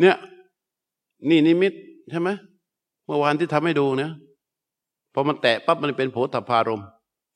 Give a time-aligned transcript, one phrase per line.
[0.00, 0.16] เนี่ย
[1.28, 1.72] นี่นิมิต
[2.10, 2.28] ใช่ไหม
[3.06, 4.12] เมื่อวานที่ทำให้ดูเนี่ย
[5.14, 6.82] พอมันแตะปั๊บมันเป็นโผฏฐารม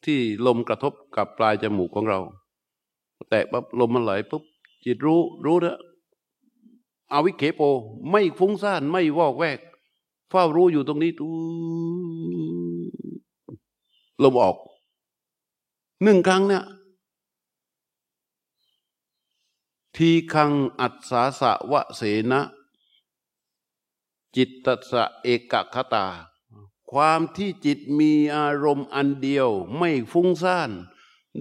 [0.05, 2.19] ที่ลมกระทบกับปลายจมูกของเรา
[3.31, 4.43] แตะปั๊บลมมันไหลปุ๊บ
[4.85, 5.79] จิตรู้รู้นะ
[7.13, 7.61] อาวิเคโป
[8.11, 9.59] ไม่ฟุ้งซ่านไม่วอกแวก
[10.31, 11.29] เฝ้ารู้อยู่ตรงนี้ตู
[14.23, 14.57] ลมออก
[16.03, 16.65] หนึ่งครั้งเนี่ย
[19.97, 22.01] ทีคังอัศสาสะวะเส
[22.31, 22.41] นะ
[24.37, 26.07] จิตตสะเอกคตา
[26.91, 30.71] ความที่จิตมีอารมณ์อันเดียวไม่ฟุ้งซ่าน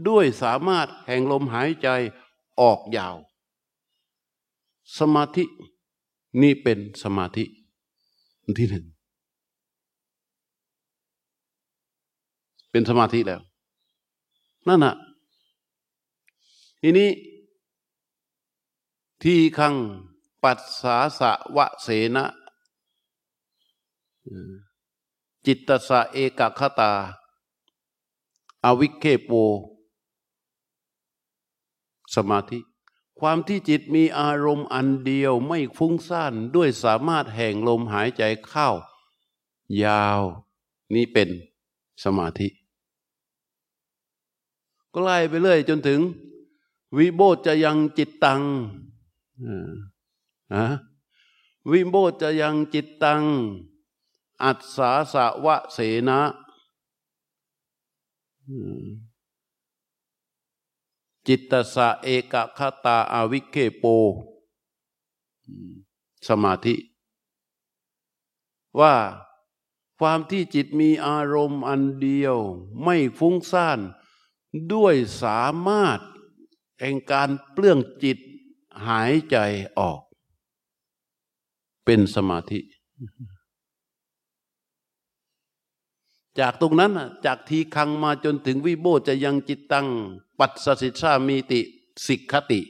[0.08, 1.88] ด้วยสามารถแห่งลมหายใจ
[2.62, 3.16] ออกยาว
[4.98, 5.44] สมาธิ
[6.42, 7.44] นี่เป็นสมาธิ
[8.59, 8.86] ที่หนึ่ง
[12.72, 13.42] เป็นสมาธิแล้ว
[14.67, 14.95] นั่นน่ะ
[16.81, 17.09] ทีนี้
[19.24, 19.76] ที่ขัง
[20.44, 22.26] ปัสสาสะวะเสนะ
[25.45, 26.94] จิตตสะเอกคตา
[28.64, 29.31] อวิเคโป
[32.16, 32.59] สมาธิ
[33.20, 38.70] ความที่จิตมีอารมณ์อันเดียวไม่ฟุ้งซ่านด้วยสามารถแห่งลมหายใจเข้า
[39.84, 40.22] ยาว
[40.94, 41.30] นี่เป็น
[42.04, 42.48] สมาธิ
[44.94, 46.00] ก็ไล่ไปเรื่อยจนถึง
[46.98, 48.42] วิโบจะยังจิตตัง
[51.72, 53.23] วิโบจะยังจิตตัง
[54.44, 55.77] อัศสาสะวะเส
[56.08, 56.19] นะ
[61.27, 63.83] จิตตสะเอกคตาอาวิเคโป
[66.27, 66.75] สมาธิ
[68.80, 68.95] ว่า
[69.99, 72.38] ความที่จิตมีอารมณ์อันเดียว
[72.83, 73.80] ไม่ฟุ้งซ่าน
[74.72, 75.99] ด้วยสามารถ
[76.80, 78.20] แห่งการเปลื้องจิต
[78.88, 79.38] หายใจ
[79.80, 80.02] ออก
[81.86, 82.59] เป็นสมาธิ
[86.39, 86.92] จากตรงนั้น
[87.26, 89.88] จากทีคังมาจนถึงวิโบจะยังจิตตัง
[90.39, 91.61] ปัสสิชามีติ
[92.05, 92.61] สิกขติ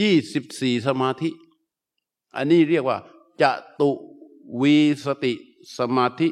[0.00, 1.30] ยี่สิบสี่สมาธิ
[2.36, 2.98] อันนี้เรียกว่า
[3.40, 3.90] จะตุ
[4.60, 5.32] วีสติ
[5.78, 6.28] สมาธิ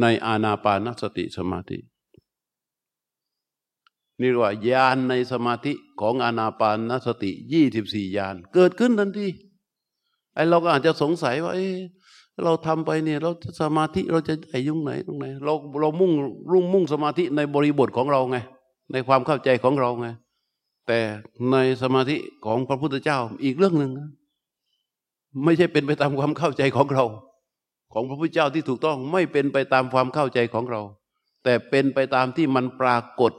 [0.00, 1.78] ในอาณาปานสติสมาธิ
[4.22, 9.28] นี่เรียกว่าญาณในสมาธิของอาณาปานสติยี่สิบสี่ญาณเกิดขึ้นทันที
[10.34, 11.68] ไอเราก็อาจจะสงสัยว่า เอ๊
[12.44, 13.30] เราทำไปเนี่ย เรา
[13.60, 16.12] สมาธิเราจะไอยุ่งไหนตรงไหนเราเรามุ่ง
[16.52, 18.38] รุ่งมุ่งสมาธิในบริบทของเราไง
[18.92, 20.08] ในความเข้าใจของเราไง
[20.86, 20.98] แต่
[21.52, 22.16] ในสมาธิ
[22.46, 23.92] ของพระพุทธเจ้าอีกเรื่องหนึ่ง
[25.44, 27.04] ไม่ใช่เป็นไปตามความเข้าใจของเรา
[27.92, 30.80] ของพระพุทธเจ้าที่ถูกต้องไม่เป็นไปตามความเข้าใจของเรา
[31.44, 33.32] แต่เป็นไปตามที่มันปรากฏ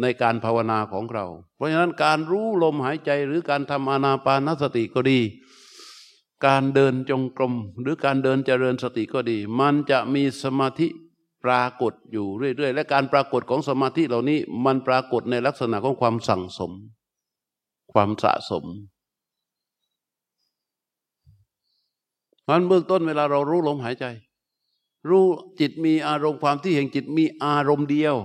[0.00, 1.24] ในการภาวนาของเรา
[1.56, 5.20] เพราะฉะนั้นการรู้ลมหายใจหรือการทำอานาปานสติก็ดี
[6.46, 10.88] การเดินจงกรม หรือการเดินเจริญสติก็ดี มันจะมีสมาธิ
[11.44, 16.72] ปรากฏอยู่เรื่อยๆ และการปรากฏของสมาธิเหล่านี้ มันปรากฏในลักษณะของความสั่งสม
[17.92, 18.64] ความสะสม
[22.42, 24.04] เพราะเบื้องต้นเวลาเรารู้ลมหายใจ
[25.08, 25.24] รู้
[25.60, 28.16] จิตมีอารมณ์ความที่แห่งจิตมีอารมณ์เดียว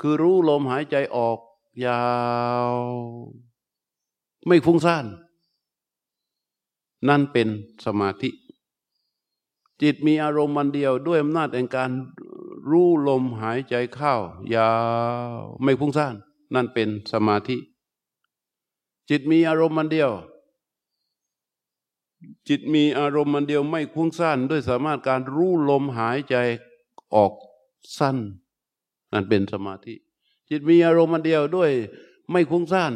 [0.00, 1.38] คือรู้ลมหายใจออก
[1.86, 2.04] ยา
[2.72, 2.74] ว
[4.46, 5.06] ไม่ฟุ้งซ่าน
[7.08, 7.48] นั่นเป็น
[7.84, 8.30] สมาธิ
[9.82, 11.90] จิตมีอารมณ์มันเดียวด้วยอำนาจแห่งการ
[12.70, 14.14] รู้ลมหายใจเข้า
[14.54, 14.72] ยา
[15.28, 16.14] วไม่พุ่งซ่าน
[16.54, 17.56] นั่นเป็นสมาธิ
[19.10, 20.10] จิตมีอารมณ์มันเดียว
[22.48, 26.36] จิตมีอารมณ์มันเดียวไม่พุ่งซ่าน ด้วยสามารถการรู้ลมหายใจ
[27.14, 27.32] ออก
[27.98, 28.16] สั้น
[29.14, 29.94] นั่นเป็นสมาธิ
[30.50, 31.70] จิตมีอารมณ์มันเดียวด้วย
[32.30, 32.92] ไม่คุ้งซ่าน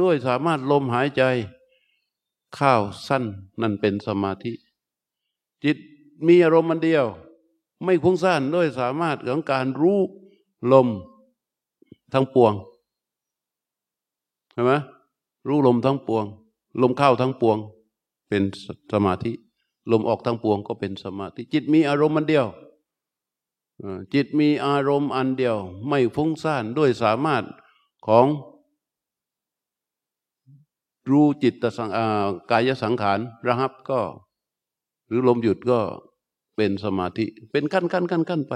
[0.00, 1.22] ด้วยสามารถลมหายใจ
[2.58, 3.24] ข้าวสั้น
[3.60, 4.52] นั่นเป็นสมาธิ
[5.64, 5.76] จิต
[6.26, 7.06] มีอารมณ์มันเดียว
[7.84, 10.00] ไม่พุ่งสั้นด้วยสามารถของการรู้
[10.72, 10.88] ลม
[12.12, 12.52] ทั้งปวง
[14.52, 14.72] ใช่ไหม
[15.48, 16.24] รู้ลมทั้งปวง
[16.82, 17.58] ลมเข้าทั้งปวง
[18.28, 18.42] เป็น
[18.92, 19.32] สมาธิ
[19.92, 22.46] ลมออกทั้งปวงก็เป็นสมาธิ จิตมีอารมณ์มันเดียว
[24.14, 25.56] จิตมีอารมณ์อันเดียว
[25.88, 27.44] ไม่ฟุ้งซ่านด้วยสามารถ
[28.06, 28.26] ของ
[31.10, 31.90] รู้จิตตสัง
[32.50, 34.00] กายสังขารระหับก็
[35.06, 35.80] หรือลมหยุดก็
[36.56, 38.54] เป็นสมาธิเป็นขั้นขั้นขั้นขั้นไป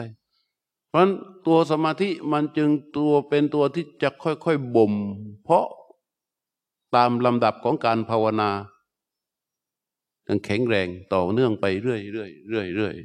[0.88, 1.12] เพราะฉะนั้น
[1.46, 4.92] ตัวสมาธิมันจึงตัวเป็นตัวที่จะค่อยๆบ่ม
[5.44, 5.66] เพราะ
[6.94, 8.50] ตามลำดับของการภาวนา
[10.44, 13.02] แข็งแรงต่อเนื่องไปเรื่อยๆเรื่อยๆเรื่อยๆ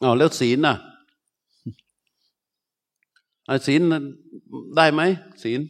[0.00, 0.76] เอาแล้วศีลน่ะ
[3.66, 4.04] ศีลนั้น
[4.76, 5.00] ได้ไหม
[5.42, 5.60] ศีล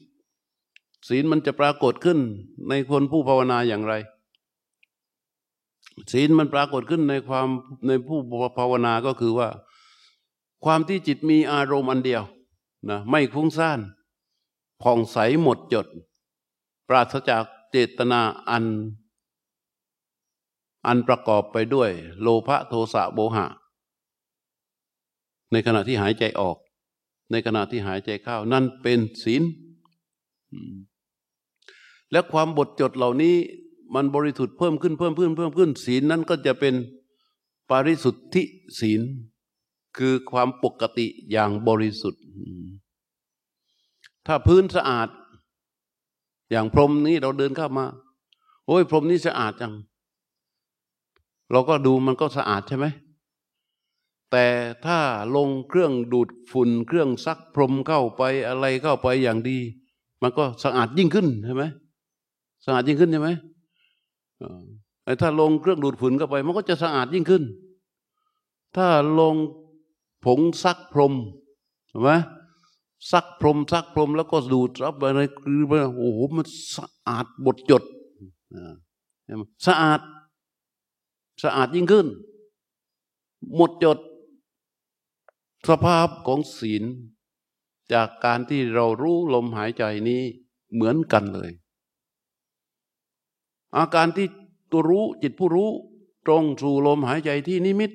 [1.09, 2.19] ศีลมันจะปรากฏขึ้น
[2.69, 3.95] ในคนผู้ภาวนาอย่างไร
[6.13, 7.49] ศีลมันปรากฏขึ้นในความ
[7.87, 8.19] ในผู้
[8.59, 9.49] ภาวนาก็คือว่า
[10.65, 12.23] ความที่จิตมีอารมณ์อันเดียว
[12.91, 13.81] นะไม่ฟุ้งซ่าน
[14.83, 15.87] ผ่องใสหมดจด
[16.89, 18.65] ปราศจากเจตนาอัน
[20.87, 21.91] อันประกอบไปด้วย
[22.21, 23.47] โลภะโทสะโมหะ
[25.53, 26.57] ในขณะที่หายใจออก
[27.31, 29.43] ในขณะที่หายใจเข้า นั่นเป็นศีล
[32.13, 33.37] และความบทจดเหล่านี้
[33.95, 36.75] มันบริสุทธิ์เพิ่มขึ้นเพิ่มขึ้นเพิ่มขึ้นศีลนั้นก็จะเป็น
[37.71, 38.43] ปริสุทธิ
[38.81, 39.01] ศีล
[39.97, 42.23] คือความปกติอย่างบริสุทธิ์
[44.27, 45.09] ถ้าพื้นสะอาด
[46.51, 47.87] อย่างพรมนี้เราเดินเข้ามา
[48.67, 49.75] โอ้ยพรมนี้สะอาดจัง
[51.51, 52.87] เราก็ดูมันก็สะอาดใช่ไหม
[54.31, 54.47] แต่
[54.87, 54.99] ถ้า
[55.37, 59.59] ลงเครื่องดูดฝุ่นเครื่องซักพรมเข้าไปอะไรเข้าไปอย่างดี
[60.23, 61.65] มันก็สะอาดยิ่งขึ้นใช่ไหม
[62.65, 63.31] สะอาดยิ่งขึ้นใช่ไหม
[65.05, 67.43] ไอ้ถ้าลงเครื่องดูดฝุ่นเข้าไป มันก็จะสะอาดยิ่งขึ้น
[68.77, 68.87] ถ้า
[69.21, 69.35] ลง
[70.25, 71.15] ผงซักพรม
[71.89, 72.11] ใช่ไหม
[73.11, 77.83] ซักพรมซักพรมแล้วก็ดูดรับอะไรคือว่าโอ้โหมันสะอาดบดจด
[79.67, 80.01] สะอาด
[81.43, 82.07] สะอาดยิ่งขึ้น
[83.57, 83.99] หมดจด
[85.69, 86.85] สภาพของศีล
[87.93, 90.23] จากการที่เรารู้ลมหายใจนี้
[90.75, 91.51] เหมือนกันเลย
[93.77, 94.27] อาการที่
[94.71, 95.71] ตัวรู้จิตผู้รู้
[96.27, 97.93] ตรงสู่ลมหายใจที่นิมิต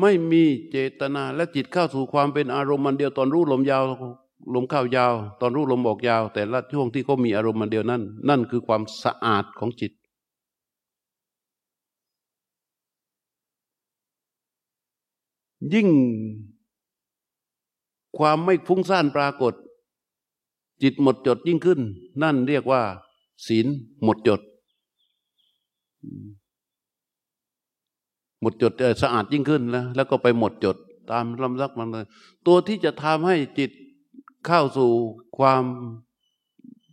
[0.00, 3.82] ไม่มีเจตนาและจิตเข้าสู่ความเป็นอารมณ์มันเดียวตอนรู้ลมยาว
[4.54, 9.92] ลมเข้ายาว ตอนรู้ลมออกยาว แต่ละช่วงที่เขามีอารมณ์มันเดียวนั่นนั่นคือความสะอาดของจิต
[15.74, 15.88] ยิ่ง
[18.18, 19.54] ความไม่ฟุ้งซ่านปรากฏ
[20.82, 21.80] จิตหมดจดยิ่งขึ้น
[22.22, 22.82] นั่นเรียกว่า
[23.46, 23.66] ศีล
[24.04, 24.40] หมดจด
[28.40, 28.72] หมดจด
[29.02, 30.76] สะอาดยิ่งขึ้นแล้วแล้วก็ไปหมดจด
[31.10, 32.06] ตามลำดับมันเลย
[32.46, 33.70] ตัวที่จะทำให้จิต
[34.46, 34.90] เข้าสู่
[35.38, 35.62] ความ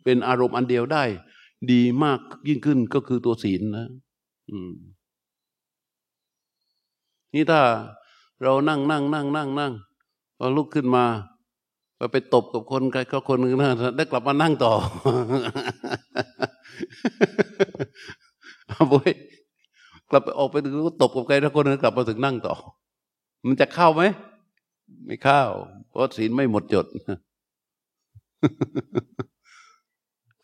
[0.04, 1.04] เป็นอารมณ์อันเดียวได้
[1.72, 3.88] ดีมากยิ่งขึ้นก็คือตัวศีลนะ
[7.34, 7.62] นี่ถ้า
[8.44, 9.74] เรานั่งนั่งนั่งนั่งนั่ง
[10.38, 11.06] พอลุกขึ้นมา
[11.98, 14.74] ไปไปตบกับคนใครก็คนหนึ่งนะได้กลับมานั่งต่อ
[18.70, 19.04] เอาไว้
[20.10, 22.56] กลับไปออกไปถึงก็ตบกับใครแล้วคนนึงกลับมาถึงนั่งต่อ
[23.46, 24.04] มันจะเข้าไหม
[25.06, 25.42] ไม่เข้า
[25.90, 26.86] เพราะศีลไม่หมดจด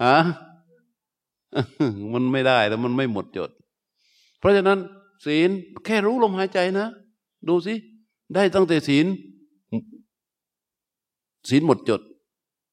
[0.05, 0.17] ฮะ
[2.13, 3.49] มันไม่ได้แล้วมันไม่หมดจด
[4.39, 4.79] เพราะฉะนั้น
[5.25, 5.49] ศีล
[5.85, 6.87] แค่รู้ลมหายใจนะ
[7.47, 7.73] ดูสิ
[8.33, 9.05] ได้ตั้งแต่ศีล
[11.49, 12.01] ศีลหมดจด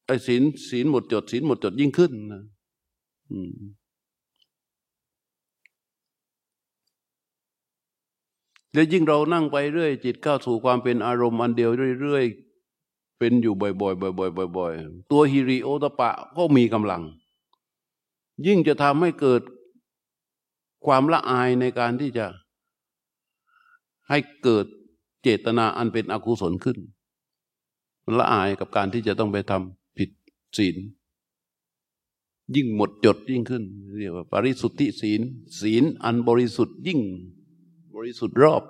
[0.06, 2.43] ไอ้ศีลศีลหมดจดศีลหมดจดยิ่งขึ้นนะ
[8.72, 11.70] แล้วยิ่งเรานั่งไปเรื่อยจิตเข้าวสู่ความเป็นอารมณ์อันเดียว
[12.00, 17.02] เรื่อยๆเป็นอยู่บ่อยๆบ่อยๆบ่อยๆตัวฮิริโอตปะก็มีกำลัง
[18.46, 19.43] ยิ่งจะทำให้เกิด
[20.87, 22.27] ความละอายในการที่จะ
[24.10, 24.67] ให้เกิด
[25.22, 26.79] เจตนาอันเป็นอกุศลขึ้น
[28.05, 30.10] มันละอายกับการที่จะต้องไปทำผิด
[30.58, 30.76] ศีล
[32.56, 33.64] ยิ่งหมดจดยิ่งขึ้น
[33.98, 35.20] เรียกว่าปริสุทธิศีล
[35.60, 37.00] ศีลอันบริสุทธิ์ยิ่ง
[37.94, 38.62] บริสุทธิ์รอบ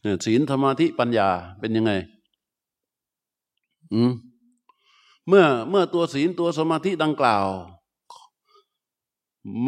[0.00, 1.28] เนี่ยศีลสมาธิปัญญา
[1.60, 1.92] เป็นยังไง
[3.92, 4.12] อืม
[5.28, 7.46] เมื่อเมื่อตัวศีลตัวสมาธิดังกล่าว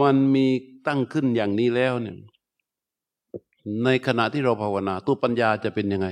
[0.00, 0.47] มันมี
[0.87, 2.16] ตั้งขึ้นอย่างนี้แล้วเนี่ย
[3.85, 6.09] ในขณะที่เราภาวนา ตัวปัญญาจะเป็นยังไง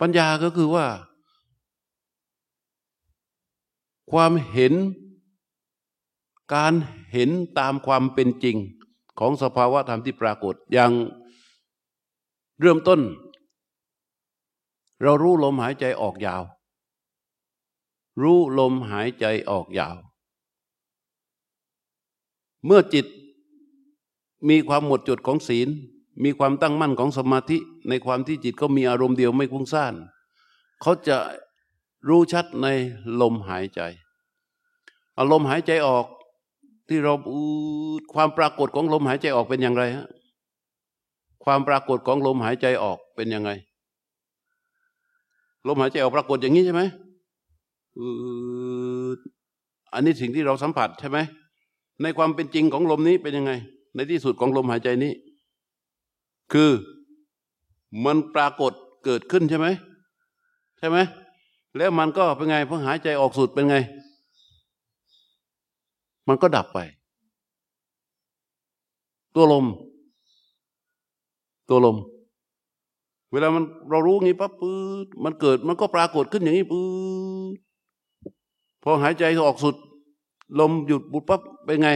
[0.00, 0.86] ปัญญาก็คือว่า
[4.10, 4.74] ความเห็น
[6.54, 6.72] การ
[7.12, 8.56] เห็นตามความเป็นจริง
[9.18, 10.92] ของสภาวะธรรมที่ปรากฏอย่าง
[12.60, 13.00] เริ่มต้น
[15.02, 16.42] เรารู้ลมหายใจออกยาว
[18.22, 19.96] รู้ลมหายใจออกยาว
[22.66, 23.06] เมื่อจิต
[24.48, 25.68] มีความหมดจดของศีล
[26.24, 29.94] มีความตั้งมั่นของสมาธิ ในความที่จิตก็มีอารมณ์เดียวไม่ฟุ้งซ่าน
[30.82, 31.16] เขาจะ
[32.08, 32.66] รู้ชัดใน
[33.20, 33.80] ลมหายใจ
[35.18, 36.06] อาลมณ์หายใจออก
[36.88, 37.40] ที่เราอู
[38.14, 40.06] ความปรากฏของลมหายใจออกเป็นอย่างไรฮะ
[41.44, 43.50] ความปรากฏของลมหายใจออกเป็นยังไง
[45.66, 46.82] ลมหายใจออกปรากฏอย่างนี้ใช่ไหม
[49.92, 51.18] อันนี้สิ่งที่เราสัมผัสใช่ไหม
[52.02, 53.52] ในความเป็นจริงของลมนี้เป็นยังไง
[53.94, 55.12] ในที่สุดของลมหายใจนี้
[56.52, 56.70] คือ
[58.04, 58.72] มันปรากฏ
[59.04, 59.66] เกิดขึ้นใช่ไหม
[60.78, 60.98] ใช่ไหม
[61.76, 63.76] แล้วมันก็เป็นไงพอหายใจออกสุดเป็นไง
[66.28, 66.78] มันก็ดับไป
[69.34, 69.66] ตัวลม
[71.68, 71.96] ตัวลม
[73.32, 76.84] เวลามันเรารู้งี้ปั๊บปื๊ดมันเกิดมันก็ปรากฏขึ้นอย่างนี้ปื๊
[77.54, 77.56] ด
[78.82, 79.74] พอหายใจออกสุด
[80.58, 81.88] ลมหยุดบุดปั๊บเป็นไง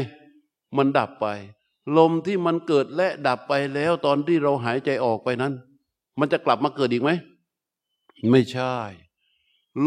[0.76, 1.26] มันดับไป
[1.96, 5.52] ลมที่มันเกิดและดับไปแล้วตอนที่เราหายใจออกไปนั้น
[6.18, 7.10] มันจะกลับมาเกิดอีกไหม
[8.30, 8.74] ไม่ใช่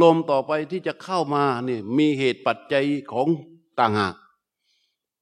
[0.02, 3.28] ลมต่อไปที่จะเข้ามาเนี่ยมีเหตุปัจจัยของ
[3.80, 4.16] ต่างหาก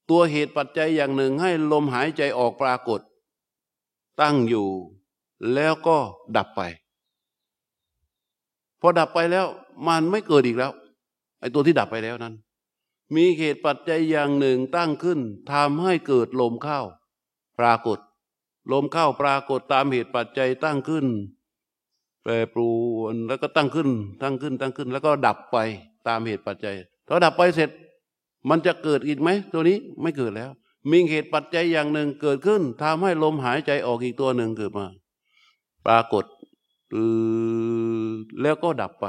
[0.10, 3.00] ตัวเหตุปัจจัยอย่างหนึ่งให้ลมหายใจออกปรากฏ
[4.22, 4.68] ตั้งอยู่
[5.54, 5.98] แล้วก็
[6.38, 6.62] ดับไป
[8.82, 9.46] พอดับไปแล้ว
[9.88, 10.72] มันไม่เกิดอีกแล้ว
[11.40, 12.34] ไอ้ตัวที่ดับไปแล้วนั้น
[13.16, 15.20] มีเหตุปัจจัยอย่างหนึ่งตั้งขึ้น
[15.52, 16.80] ทำให้เกิดลมเข้า
[17.60, 18.00] ปรากฏ
[18.72, 21.06] ลมเข้าปรากฏตามเหตุปัจจัยตั้งขึ้น
[22.24, 22.62] แปรปร
[22.96, 23.90] วนแล้วก็ตั้งขึ้น
[24.22, 25.58] ตั้งขึ้นตั้งขึ้น แล้วก็ดับไป
[26.08, 26.76] ตามเหตุปัจจัย
[27.08, 27.70] พอดับไปเสร็จ
[28.50, 30.50] มันจะเกิดอีกไหม ตัวนี้ไม่เกิดแล้ว
[30.92, 34.88] มีเหตุปัจจัยอย่างหนึ่งเกิดขึ้นทำให้ลมหายใจออกอีกตัวหนึ่งเกิดมา
[35.86, 36.26] ปรากฏ
[38.42, 39.08] แล้วก็ดับไป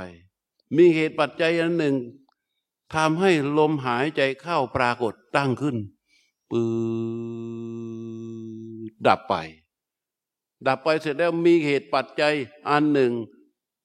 [0.77, 1.95] มีเหตุปัจจัยอันหนึ่ง
[2.95, 5.77] ทำให้ลมหายใจเข้าปรากฏตั้งขึ้น
[6.51, 6.63] ปื
[9.07, 9.35] ดับไป
[10.67, 12.35] ดับไปเสร็จแล้วมีเหตุปัจจัย
[12.69, 13.13] อันหนึ่ง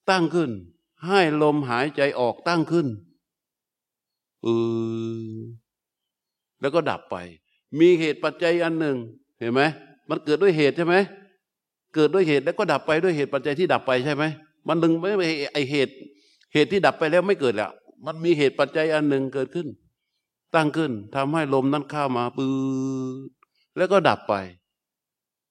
[0.09, 0.51] ตั้งขึ้น
[1.07, 2.87] ให้ลมหายใจออกตั้งขึ้น
[4.45, 4.53] อื
[5.33, 5.37] อ
[6.61, 7.15] แล้วก็ดับไป
[7.79, 8.97] มีเหตุปัจจัยอันหนึ่ง
[9.39, 9.61] เห็นไหม
[10.09, 10.95] มันเกิดด้วยเหตุใช่ไหม
[11.95, 14.23] เกิดด้วยเหตุแล้วก็ดับไปด้วยเหตุปัจจัยที่ดับไปใช่ไหม
[14.67, 15.93] มันดึงไม่ไอเหตุ
[16.53, 17.71] เหตุที่ดับไปแล้วไม่เกิดแล้ว
[18.05, 19.67] มันมีเหตุปัจจัยอันหนึ่งเกิดขึ้น
[20.55, 22.55] ตั้งขึ้นทำให้ลมนั้นเข้ามาปื้อ
[23.77, 24.33] แล้วก็ดับไป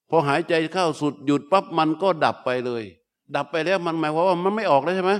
[0.09, 2.83] พอหายใจเข้าสุดหยุดปั๊บมันก็ดับไปเลย
[3.35, 5.13] ดับไปแล้วมันหมายความว่ามันไม่ออกแล้วใช่ไหม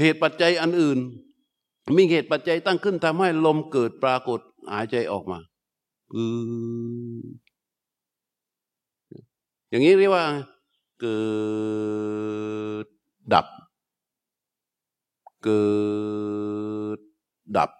[0.00, 0.98] เหตุปัจจัยอันอื่น
[1.96, 4.40] มีเหตุปัจจัยตั้งขึ้นทำให้ลมเกิดปรากฏ
[4.72, 5.38] หายใจออกมา
[6.14, 6.22] อื
[7.18, 7.22] อ
[9.70, 10.24] อย่างนี้เรียกว่า
[11.00, 11.20] เกิ
[12.84, 12.86] ด
[13.32, 13.46] ดับ
[15.44, 15.64] เกิ
[16.96, 16.98] ด
[17.56, 17.70] ดับ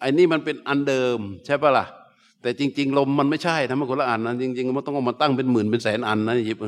[0.00, 1.86] ไอ้นี่มันเป็นอันเดิมใช่ปะล่ะ
[2.42, 6.58] แต่จริง ๆ ลมมันไม่ใช่นะมันคนละอันนะจริงๆมันต้องเอามาตั้งเป็นหมื่นเป็นแสนอันนะหยิบ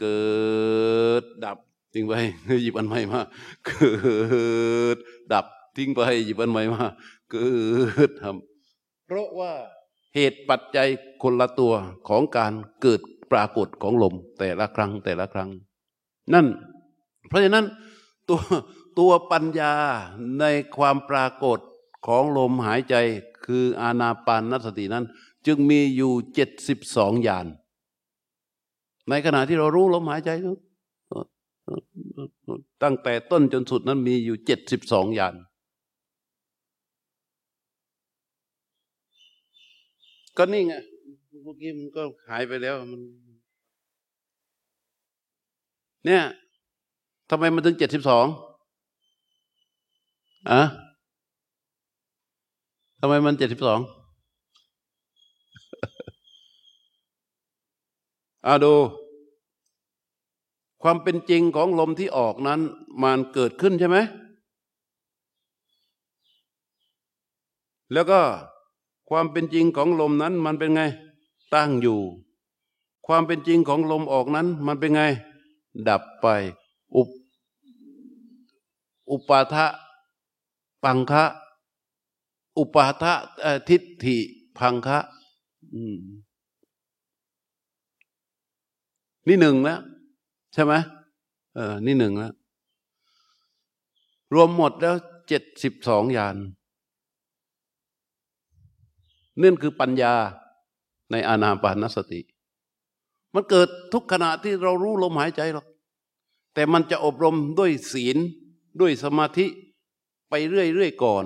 [0.00, 0.20] เกิ
[1.22, 1.58] ดดับ
[1.94, 2.12] ทิ้งไป
[2.62, 3.20] หยิบอันใหม่มา
[3.66, 3.90] เกิ
[4.94, 4.96] ด
[5.32, 5.46] ดับ
[5.76, 6.84] ทิ้งไปหยิบอันใหม่มา
[7.30, 7.48] เกิ
[8.08, 9.52] ดทำเพราะว่า
[10.14, 10.88] เหตุปัจจัย
[11.22, 11.72] คนละตัว
[12.08, 13.00] ของการเกิด
[13.32, 15.50] ปรากฏของลมแต่ละครั้งแต่ละครั้ง
[16.34, 16.46] นั่น
[17.28, 17.64] เพราะฉะนั้น
[18.28, 18.40] ตัว
[18.98, 19.74] ตัวปัญญา
[20.40, 20.44] ใน
[20.76, 21.58] ความปรากฏ
[22.06, 22.94] ของลมหายใจ
[23.44, 25.04] คืออาณาปานนสตินั้น
[25.46, 27.46] จึงมีอยู่เจ็ดสิบสองยาน
[29.08, 30.30] ในขณะที่เรารู้ลมหายใจ
[32.82, 35.34] ตั้งแต่ต้นจนสุดนั้นมีอยู่เจ็ดสิบสองยาน
[40.36, 40.74] ก็นี่ไง
[41.42, 43.00] เมื่อกี้มันก็หายไปแล้วมัน
[46.04, 46.22] เนี่ย
[47.30, 48.26] ทำไมมันถึงเจ็ดสิบสอง
[50.50, 50.60] อะ
[53.00, 53.80] ทำไมมันเจ็ดสิบสอง
[58.46, 58.74] อาดู
[60.82, 62.60] ความเป็นจริงของลมที่ออกนั้น
[63.02, 63.96] มันเกิดขึ้นใช่ไหม
[67.92, 68.20] แล้วก็
[69.08, 70.82] ความเป็นจริงของลมนั้น มันเป็นไง
[71.54, 72.00] ตั้งอยู่
[73.06, 75.02] ความเป็นจริงของลมออกนั้น มันเป็นไง
[75.88, 76.26] ดับไป
[76.94, 77.08] อุป
[79.10, 79.66] อุปาทะ
[80.84, 81.24] ปังคะ
[82.58, 83.12] อุปาทะ
[83.68, 84.16] ทิฏฐิ
[84.58, 84.98] พังคะ
[89.28, 89.80] นี่หนึ่งแล้ว
[90.52, 90.72] ใช่ไหม
[91.54, 92.32] เออ นี่หนึ่งแล้ว
[94.34, 94.94] รวมหมดแล้ว
[95.28, 96.36] เจ็ดสิบสองยาน
[99.40, 100.14] นั่นคือปัญญา
[101.10, 102.20] ในอานาปานสติ
[103.34, 105.66] มันเกิดทุกขณะที่เรารู้ลมหายใจหรอก
[106.54, 108.18] แต่มันจะอบรมด้วยศีล
[108.80, 109.46] ด้วยสมาธิ
[110.28, 111.24] ไปเรื่อยๆก่อน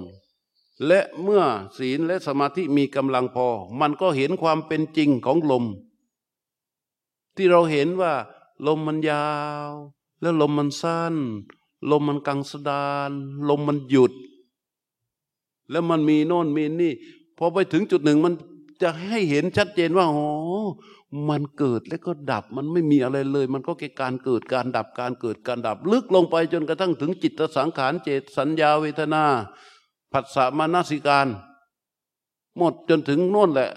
[0.87, 1.43] และเมื่อ
[1.79, 3.49] ศีลและสมาธิมีกำลังพอ
[3.81, 5.65] มันก็เห็นความเป็นจริงของลม
[7.37, 8.13] ที่เราเห็นว่า
[8.67, 9.27] ลมมันยา
[9.69, 9.71] ว
[10.21, 11.15] แล้วลมมันสั้น
[11.91, 13.11] ลมมันกังสดาน
[13.49, 14.13] ลมมันหยุด
[15.71, 16.93] แล้วมันมีโน่นมีนี่
[17.39, 18.35] พอไปถึงจุดหนึ่งมัน
[18.83, 20.29] จะให้เห็นชัดเจนว่าโอ้
[21.29, 29.25] มันเกิดแล้วก็ดับมันไม่มีอะไรเลย มันก็แค่การเกิดการดับการเกิดการดับ ลึกลงไปจนกระทั่งถึงจิตสังขารเจตสัญญาเวทนา
[30.13, 31.27] ผัสสะมานาสิการ
[32.57, 33.71] หมดจนถึงโน่นแหละ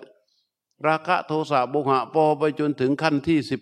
[0.87, 3.61] ราคะโทสะโมหะปอไปจนถึงขั้นที่สิบ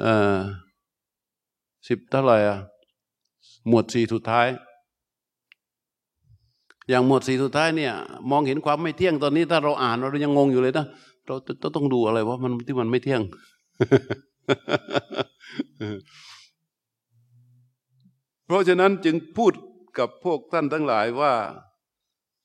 [0.00, 0.38] เอ่อ
[1.88, 2.58] สิบเท่าไหร่อะ
[3.68, 4.48] หมวดสี่สุดท้าย
[6.88, 7.92] อย่างหมวดสี่สุดท้ายเนี่ย
[8.30, 10.86] มองเห็นความไม่เที่ยงตอนนี้ ถ้าเราอ่านเรายังงงอยู่เลยนะ
[11.26, 11.34] เรา
[11.76, 13.22] ต้องดูอะไรว่ามันที่มันไม่เที่ยง
[18.46, 19.52] เพราะฉะนั้นจึงพูด
[19.98, 21.32] กับพวกท่านทั้งหลายว่า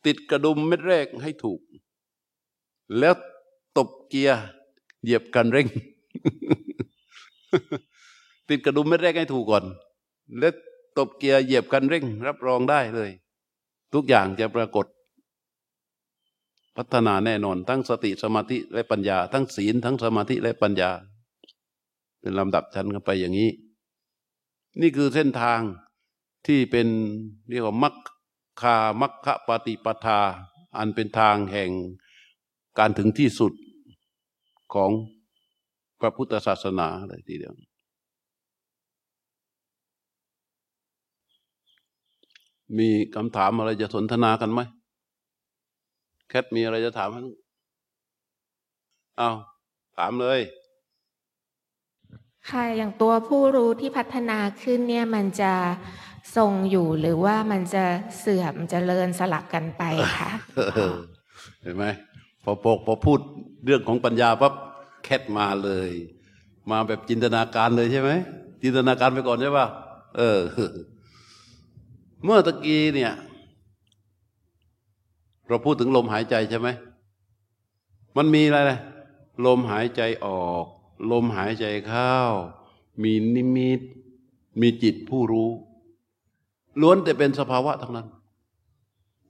[0.06, 1.60] ติดกระดุมเม็ดแรกให้ถูก
[3.00, 3.14] แล้ว
[3.78, 4.40] ตบเกียร์
[5.04, 5.68] เหยียบกันเร่ง
[8.50, 9.66] ติดกระดุมเม็ดแรกให้ถูกก่อน
[10.40, 10.54] แล้ว
[10.98, 13.12] ตบเกียร์เหยียบกันเร่ง รับรองได้เลย
[13.94, 14.86] ทุกอย่างจะปรากฏ
[16.78, 20.92] พัฒนาแน่นอน ทั้งสติสมาธิและปัญญา ทั้งศีลทั้งสมาธิและปัญญา
[22.22, 23.52] เป็นลำดับชั้นกันไปอย่างนี้
[24.82, 25.60] นี่คือเส้นทาง
[26.48, 26.88] ที่เป็น
[27.50, 27.96] เรียกว่ามัค
[28.62, 30.20] คามัคคะปฏิปทา
[30.78, 31.72] อันเป็นทางแห่ง
[32.80, 33.54] การถึงที่สุด
[34.74, 34.92] ของ
[36.00, 37.54] พระพุทธศาสนาเลยทีเดียว
[42.78, 44.62] มีคำถามอะไรจะสนทนากันไหม
[46.30, 47.16] แคทมีอะไรจะถามไหม
[49.18, 49.32] เอา
[49.98, 50.40] ถามเลย
[52.50, 55.54] ค่ะ อย่างตัวผู้รู้ที่พัฒนาขึ้นเนี่ยมันจะ
[56.38, 57.86] ทรงอยู่หรือว่ามันจะ
[58.20, 59.84] เสื่อมจเจริญสลับกันไป
[60.18, 60.30] คะ
[61.62, 61.86] เห็นไหม
[62.44, 63.20] พอพอพอพูด
[63.66, 64.54] เรื่องของปัญญาปั๊บ
[65.04, 65.90] แคทมาเลย
[66.72, 68.12] มาแบบจินตนาการเลยใช่ไหม
[68.64, 69.68] จินตนาการไปก่อนใช่ป่ะ
[70.18, 70.40] เออ
[72.24, 73.14] เมื่อตะกี้เนี่ย
[75.48, 76.68] เราพูดถึงลมหายใจใช่ไหม
[78.18, 78.80] มันมีอะไรเลย
[79.46, 80.66] ลมหายใจออก
[81.12, 82.14] ลมหายใจเข้า
[83.04, 83.82] มีนิมิต
[84.62, 85.50] มีจิตผู้รู้
[86.82, 88.08] ล้วนแต่เป็นสภาวะทั้งนั้น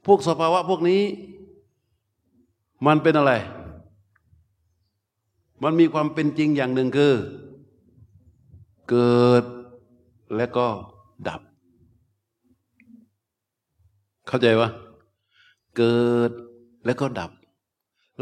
[0.05, 1.01] พวกสภาวะพวกนี้
[2.85, 3.33] มันเป็นอะไร
[5.63, 7.13] มันมีความเป็นจริงอย่างหนึ่งคือ
[8.89, 9.43] เกิด
[10.35, 10.67] และก็
[11.27, 11.41] ดับ
[14.27, 14.69] เข้าใจวะ
[15.77, 16.31] เกิด
[16.85, 17.31] และก็ดับ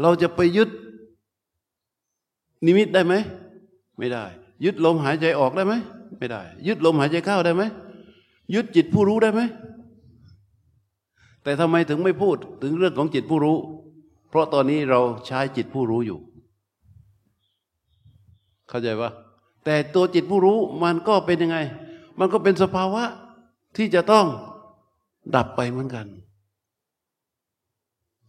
[0.00, 0.70] เราจะไปยึด
[2.64, 3.14] นิมิตได้ไหม
[3.98, 4.24] ไม่ได้
[4.64, 5.74] ยึดลมหายใจออกได้ไหม
[6.18, 7.62] ไม่ได้ ยึดลมหายใจเข้าได้ไหม
[8.54, 9.40] ยึดจิตผู้รู้ได้ไหม
[11.42, 13.56] แต่ทำไมถึงไม่พูดถึงเรื่องของจิตผู้รู้
[14.28, 16.18] เพราะตอนนี้เราใช้จิตผู้รู้อยู่
[18.68, 19.10] เข้าใจปะ
[19.64, 21.58] แต่ตัวจิตผู้รู้มันก็เป็นยังไง
[22.18, 23.02] มันก็เป็นสภาวะ
[23.76, 24.26] ที่จะต้อง
[25.34, 26.06] ดับไปเหมือนกัน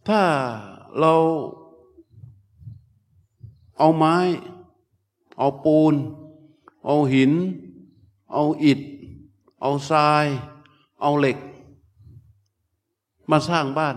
[0.08, 0.22] ถ้า
[1.00, 1.14] เรา
[3.78, 4.16] เอาไม้
[5.38, 5.94] เอาปูน
[6.86, 7.32] เอาหิน
[8.32, 8.80] เอาอิฐ
[9.60, 10.26] เอาทราย
[11.02, 11.38] เอาเหล็ก
[13.30, 13.96] มาสร้างบ้าน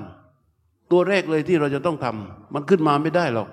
[0.91, 3.49] ตัวแรกเลยที่เราจะต้องทำมันขึ้นมาไม่ได้หรอก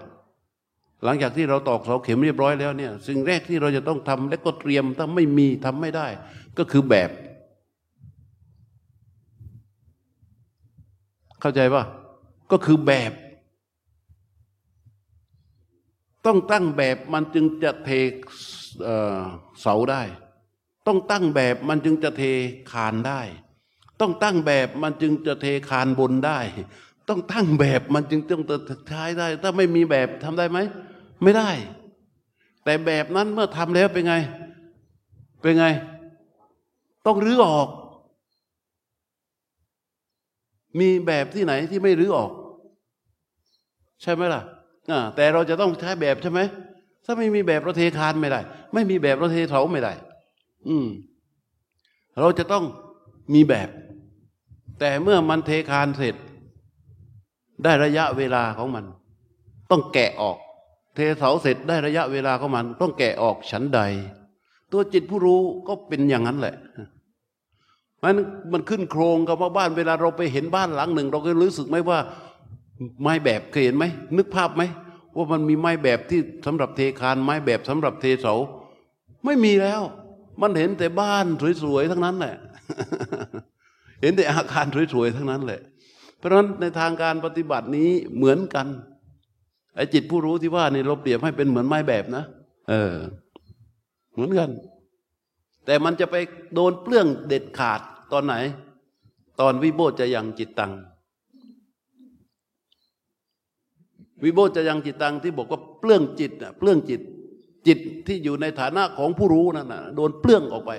[1.05, 6.07] หลังจากที่เราตอกเสาเข็มเรียบร้อยแล้วเนี่ยสิ่งแรกที่เราจะต้องทำและก็เตรียมถ้าไม่มีทำไม่ได้
[6.59, 7.11] ก็คือแบบ
[11.41, 11.85] เข้าใจป่ะ
[12.51, 13.13] ก็คือแบบ
[16.27, 17.91] ต้องตั้งแบบมันจึงจะเท
[19.61, 20.03] เสาได้
[20.87, 22.23] ต้องตั้งแบบมันจึงจะเท
[22.73, 23.21] คานได้
[24.01, 26.39] ต้องตั้งแบบมันจึงจะเทคานบนได้
[27.09, 28.43] ต้องตั้งแบบมันจึงต้อง
[28.93, 30.59] ท้ายได้ ถ้าไม่มีแบบทำได้ไหม
[31.23, 31.51] ไม่ได้
[32.65, 34.15] แต่แบบนั้นเมื่อทำแล้วเป็นไง
[35.43, 35.67] เป็นไง
[37.07, 37.69] ต้องรื้อออก
[40.79, 42.31] มีแบบที่ไหนที่ไม่รื้อออก
[44.03, 44.43] ใช่ไหมล่ะ
[45.17, 46.41] แต่เราจะต้องใช้แบบใช่ไหม
[47.05, 48.41] ถ้าไม่มีแบบเราเทคานไม่ได้
[48.75, 49.93] ไม่มีแบบเราเทเสาไม่ได้
[50.69, 50.87] อืม
[52.21, 52.65] เราจะต้อง
[53.35, 53.69] มีแบบ
[54.81, 56.15] แต่เมื่อมันเทคานเสร็จ
[57.65, 58.85] ได้ระยะเวลาของมัน
[59.71, 60.39] ต้องแกะออก
[60.95, 63.81] เทเสาเสร็จได้ระยะเวลาของมัน ต้องแกะออกชั้นใด
[64.73, 66.55] ตัวจิตผู้รู้ก็เป็นอย่างนั้นแหละ
[68.03, 68.15] มัน
[68.53, 71.99] มันขึ้นโครงกับว่าบ้านเวลาเราไปเห็นบ้านหลังหนึ่ง เราก็รู้สึกไหมว่า
[73.03, 73.85] ไม้แบบเคยเห็นไหม
[74.17, 74.63] นึกภาพไหม
[75.17, 78.35] ว่ามันมีไม้แบบที่สำหรับเทคานไม้แบบสำหรับเทเสา
[79.25, 79.81] ไม่มีแล้ว
[80.43, 81.27] มันเห็นแต่บ้าน
[81.63, 82.37] สวยๆทั้งนั้นแหละ
[84.03, 85.61] เห็นแต่อาคารสวยๆทั้งนั้นแหละ
[86.19, 88.67] เพราะฉะนั้นในทางการปฏิบัตินี้เหมือนกัน
[89.77, 92.25] ไอ้จิตผู้รู้ที่ว่านี่เราเปรียบให้เป็นเหมือนไม้แบบนะ
[92.69, 92.95] เออ
[94.15, 94.51] เหมือนกัน
[95.69, 96.17] แต่มันจะไป
[96.55, 97.81] โดนเปลื้องเด็ดขาด
[98.13, 98.35] ตอนไหน
[99.41, 100.73] ตอนวิโบจะยังจิตตัง
[104.25, 107.01] วิโบจะยังจิตตังที่บอกว่าเปลื้องจิตอะเปลื้องจิต
[107.67, 110.73] จิตที่อยู่ในฐานะของผู้รู้นั่นนะโดนเปลื้องออกไป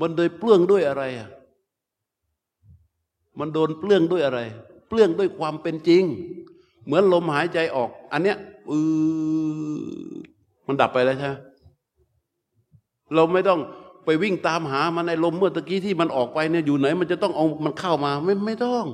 [0.00, 1.28] มันโดยเปลื้องด้วยอะไรอะ
[3.38, 4.40] มันโดนเปลื้องด้วยอะไร
[4.88, 6.02] เปลื้องด้วยความเป็นจริง
[6.84, 8.38] เหมือนลมหายใจออก อันเนี้ย
[8.70, 8.78] อื
[10.06, 10.10] อ
[10.66, 11.34] มันดับไปแล้วใช่ไหม
[13.14, 13.60] เราไม่ต้อง
[14.04, 18.84] ไปวิ่งตามหามันในลมเมื่อตะกี้ที่มันออกไปเนี่ยอยู่ไหน มันจะต้องเอามันเข้ามาไม่ไม่ต้อง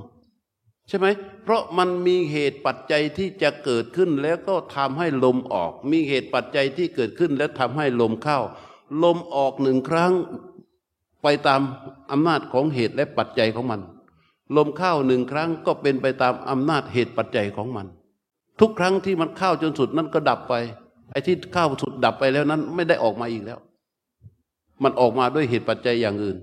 [0.89, 1.07] ใช่ไหม
[1.45, 8.39] เพราะมันมีเหตุปัจจัยที่จะเกิดขึ้นแล้วก็ทำให้ลมออก มีเหตุปัจจัยที่เกิดขึ้นแล้วทำให้ลมเข้า
[9.03, 10.13] ลมออกหนึ่งครั้ง
[11.23, 11.61] ไปตาม
[12.11, 13.81] อำนาจของเหตุและปัจจัยของมัน
[14.57, 17.87] ลมเข้าหนึ่งครั้งก็เป็นไปตามอำนาจเหตุปัจจัยของมัน
[18.61, 20.55] ทุกครั้งที่มันเข้าจนสุดนั้นก็ดับไป
[21.11, 23.59] ไอ้ที่เข้าสุดดับไปแล้วนั้น ไม่ได้ออกมาอีกแล้ว
[24.83, 26.37] มันออกมาด้วยเหตุปัจจัยอย่างอื่น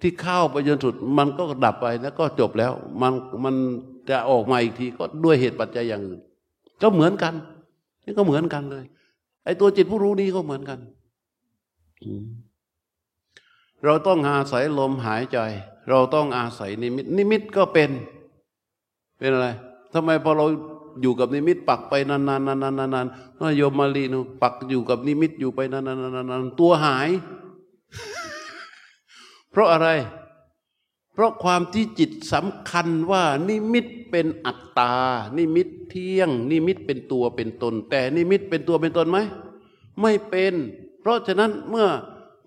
[0.00, 3.12] ที่เข้าไปจนสุดมันก็ดับไปแล้วก็จบแล้ว มัน
[3.44, 3.54] มัน
[4.10, 6.20] จะออกมาอีกทีก็ด้วยเหตุปัจจัยอย่างอื่น
[6.82, 7.34] ก็เหมือนกัน
[8.04, 8.84] นี่ก็เหมือนกันเลย
[9.44, 10.78] ไอ้ตัวจิตผู้รู้นี้ก็เหมือนกัน
[13.84, 15.38] เราต้องอาศัยลมหายใจ
[15.90, 17.90] เราต้องอาศัยนิมิต นิมิตก็เป็น
[19.18, 19.48] เป็นอะไร
[19.94, 20.46] ทำไมพอเรา
[21.02, 25.80] อยู่กับนิมิต ปักไปนานๆนานๆนานๆโยมมาลีนูปักอยู่กับนิมิตอยู่ไปนา
[26.40, 27.08] นๆๆตัวหาย
[29.50, 29.88] เพราะอะไร
[31.12, 34.94] เพราะความที่จิตสำคัญว่านิมิตเป็นอัตตา
[35.36, 39.18] นิมิตเที่ยง นิมิตเป็นตัวเป็นตน แต่นิมิตเป็นตัวเป็นตนไหม
[40.00, 40.54] ไม่เป็น
[41.00, 41.88] เพราะฉะนั้นเมื่อ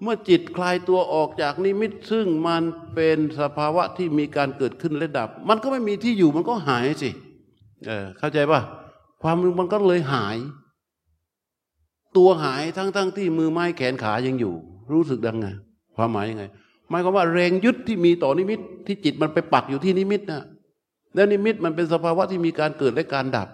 [0.02, 2.64] เมื่อจิตคลายตัวออกจากนิมิต ซึ่งมัน
[2.96, 8.62] เป็นสภาวะที่มีการเกิดขึ้นและดับ มันก็ไม่มีที่อยู่มันก็หายสิเออเข้าใจป่ะ
[9.22, 10.38] ความมันก็เลยหาย
[12.18, 14.54] ตัวหายทั้งๆที่มือไม้แขนขายังอยู่
[14.92, 15.48] รู้สึกดังไง
[15.96, 16.44] ความหมายยังไง
[16.90, 20.44] หมายความว่าแรงยึดที่มีต่อนิมิต ที่จิตมันไปปักอยู่ที่นิมิตนะ
[21.16, 23.48] แล้วนิมิตมันเป็นสภาวะที่มีการเกิดและการดับ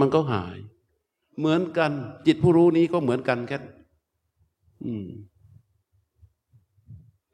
[0.00, 0.56] มันก็หาย
[1.38, 1.90] เหมือนกัน
[2.26, 3.58] จิตผู้รู้นี้ก็เหมือนกันแค่
[4.84, 5.06] อืม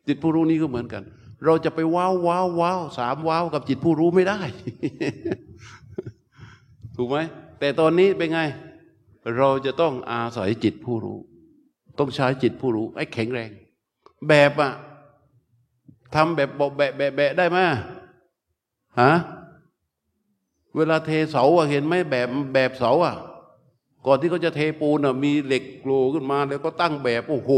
[0.07, 1.03] จิตผู้รู้นี้ก็เหมือนกัน
[1.44, 4.40] เราจะไปว้าวว้าวว้าวสามว้าวกับจิตผู้รู้ไม่ได้
[6.98, 7.18] ถูกไหม
[7.58, 8.40] แต่ตอนนี้เป็นไง
[9.37, 11.18] เราจะต้องอาศัยจิตผู้รู้
[11.98, 13.50] ต้องใช้จิตผู้รู้ให้แข็งแรง
[14.28, 14.72] แบบอะ
[16.14, 17.58] ทำแบบบอกแบะแบะแบะได้ไหม
[19.00, 19.12] ฮะ
[20.76, 23.14] เวลาเทเสาอะเห็นไหมแบบแบบเสาอะ
[24.06, 27.50] ก่อนที่เขาจะเทปูนอะมีเหล็กโผล่ขึ้นมา แล้วก็ตั้งแบบโอ้โห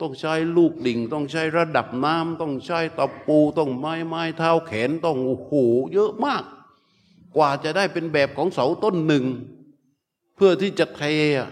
[0.00, 5.52] ต้องใช้ลูกดิ่ง ต้องใช้ระดับน้ำต้องใช้ตะปู ต้องไม้ไม้เท้าแขนต้องโอ้โห
[5.94, 6.42] เยอะมาก
[7.36, 9.24] กว่าจะได้เป็นแบบของเสาต้นหนึ่ง
[10.36, 11.02] เพื่อที่จะเท
[11.38, 11.50] อะ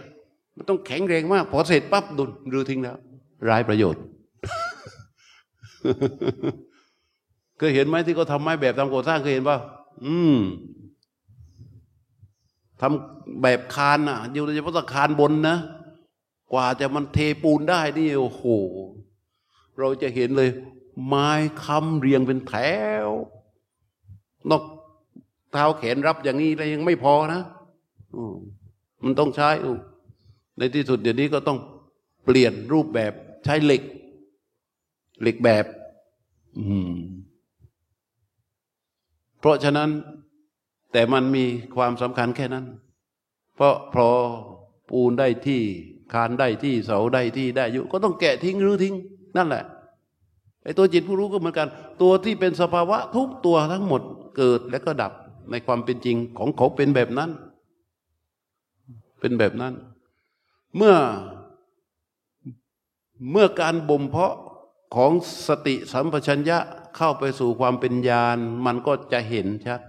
[0.57, 2.97] มันต้องแข็งแรงมาก พอเสร็จปั๊บดุนรือทิ้งแล้ว
[3.49, 4.03] ร้ายประโยชน์
[7.59, 9.59] เคยเห็นไหมที่เขาทำไม้แบบทำก่อสร้างเคยเห็นป่ะ
[10.05, 10.37] อืม
[12.81, 15.57] ทำแบบคานอะอยู่ในเฉพาะคานบนนะ
[16.53, 18.45] กว่าจะมันเทปูนได้นี่โอ้โห
[19.79, 20.51] เราจะเห็นเลย
[21.07, 21.31] ไม้
[21.65, 22.55] ค้ำเรียงเป็นแถ
[23.07, 23.09] ว
[24.51, 24.63] นอก
[25.53, 27.41] เท้าแขนรับอย่างนี้แล้วยังไม่พอนะ
[29.05, 29.51] มันต้องใช้
[30.59, 31.59] ในที่สุดเดี๋ยวนี้ก็ต้อง
[32.25, 33.13] เปลี่ยนรูปแบบ
[33.45, 33.83] ใช้เหล็ก
[35.23, 35.65] เหล็กแบบ
[36.59, 36.93] อืม
[39.41, 39.91] เพราะฉะนั้น
[40.93, 41.45] แต่มันมี
[41.77, 42.67] ความสำคัญแค่นั้น
[43.57, 44.09] เพราะพอ
[44.91, 45.63] ปูนได้ที่
[46.13, 48.95] คานได้ที่เสาได้ที่ได้อยู่ ก็ต้องแกะทิ้งหรือทิ้ง
[49.37, 49.65] นั่นแหละ
[50.65, 51.69] ไอ้ตัวจิตผู้รู้ก็เหมือนกัน
[52.03, 54.03] ตัวที่เป็นสภาวะทุกตัวทั้งหมด
[54.37, 55.13] เกิดและก็ดับ
[55.51, 57.31] ในความเป็นจริงของเขาเป็นแบบนั้น
[59.21, 59.75] เป็นแบบนั้น
[60.77, 60.95] เมื่อ
[63.31, 64.35] เมื่อการบ่มเพาะ
[64.95, 65.13] ของ
[65.49, 66.59] สติสัมปชัญญะ
[66.97, 69.81] เข้าไปสู่ความเป็นญาณมันก็จะเห็นชัด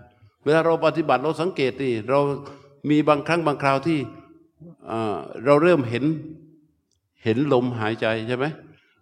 [0.43, 2.19] เวลาเราปฏิบัติเราสังเกตดิเรา
[2.89, 3.99] มีบางครั้งบางคราวที่
[5.45, 6.05] เราเริ่มเห็น
[7.23, 8.45] เห็นลมหายใจใช่ไหม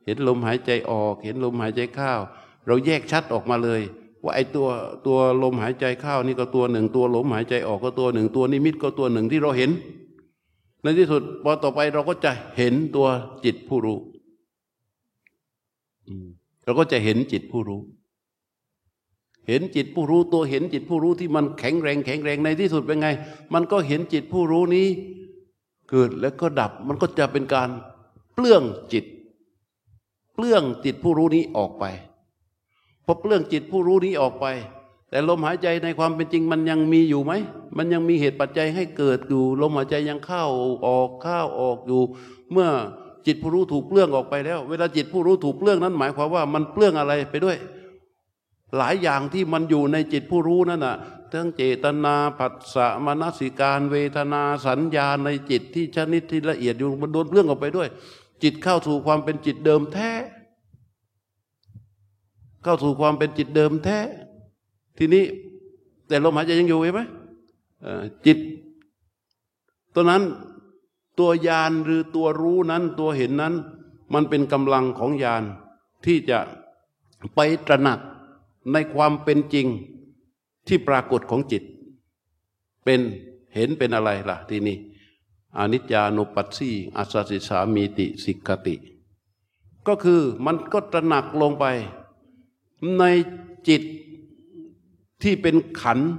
[0.06, 2.12] เห็นลมหายใจออก เห็นลมหายใจเข้า
[2.68, 3.82] เราแยกชัดออกมาเลย
[4.24, 4.68] ว่าไอ้ตัว
[5.06, 9.72] ตัวลมหายใจเข้านี่ก็ตัวหนึ่ง ตัวลมหายใจออกก็ตัวหนึ่ง ตัวนิมิตก็ตัวหนึ่งที่เราเห็น
[10.82, 13.08] ในที่สุดพอต่อไปเราก็จะเห็นตัว
[13.46, 13.98] จิตผู้รู้
[16.64, 17.82] เราก็จะเห็นจิตผู้รู้
[19.48, 23.08] เห็นจิตผู้รู้ตัวเห็นจิตผู้รู้ที่มันแข็งแรงแข็งแรงในที่สุดเป็นไง
[23.54, 24.88] มันก็เห็นจิตผู้รู้นี้
[25.90, 27.70] เกิดแล้วก็ดับมันก็จะเป็นการ
[28.34, 29.06] เปลื้องจิต
[30.34, 31.86] เปลื้องจิตผู้รู้นี้ออกไป
[33.12, 34.46] พอเปลื้องจิตผู้รู้นี้ออกไป
[35.10, 37.34] แต่ลมหายใจในความเป็นจริงมันยังมีอยู่ไหม
[37.78, 40.46] มันยังมีเหตุปัจจัยให้เกิดอยู่ ลมหายใจยังเข้า
[40.88, 42.02] ออกเข้าออกอยู่
[42.52, 42.70] เมื่อ
[43.26, 47.58] จิตผู้รู้ถูกเปลื้องออกไปแล้ว เวลาจิตผู้รู้ถูกเปลื้องนั้นหมายความว่ามันเปลื้องอะไรไปด้วย
[48.78, 50.96] หลายอย่างที่มันอยู่ในจิตผู้รู้นั่นน่ะ
[51.32, 57.90] ทั้งเจตนาผัสสะมนสิการเวทนาสัญญาในจิตที่ชนิดที่ละเอียดอยู่มันโดนเรื่องออกไปด้วย
[58.44, 60.12] จิตเข้าสู่ความเป็นจิตเดิมแท้
[62.64, 64.00] เข้าสู่ความเป็นจิตเดิมแท้
[64.98, 65.24] ทีนี้
[66.08, 67.02] แต่ลมหายใจยังอยู่เห็นไหม
[68.26, 68.38] จิต
[69.94, 70.24] ตัวนั้น
[71.20, 73.54] ตัวยานหรือตัวรู้นั้นตัวเห็นนั้น
[74.14, 75.44] มันเป็นกำลังของยาน
[76.06, 76.40] ที่จะ
[77.36, 78.00] ไปตระหนัก
[78.74, 79.68] ในความเป็นจริง
[80.68, 81.64] ที่ปรากฏของจิต
[82.84, 83.00] เป็น
[83.56, 84.78] เห็นเป็นอะไรล่ะทีนี้
[85.58, 88.76] อนิจจานุปัสสีอัสสสิสามีติสิกติ
[89.88, 91.66] ก็คือมันก็ตระหนักลงไป
[93.00, 93.04] ใน
[93.68, 93.82] จิต
[95.24, 96.10] ที่เป็นขันธ์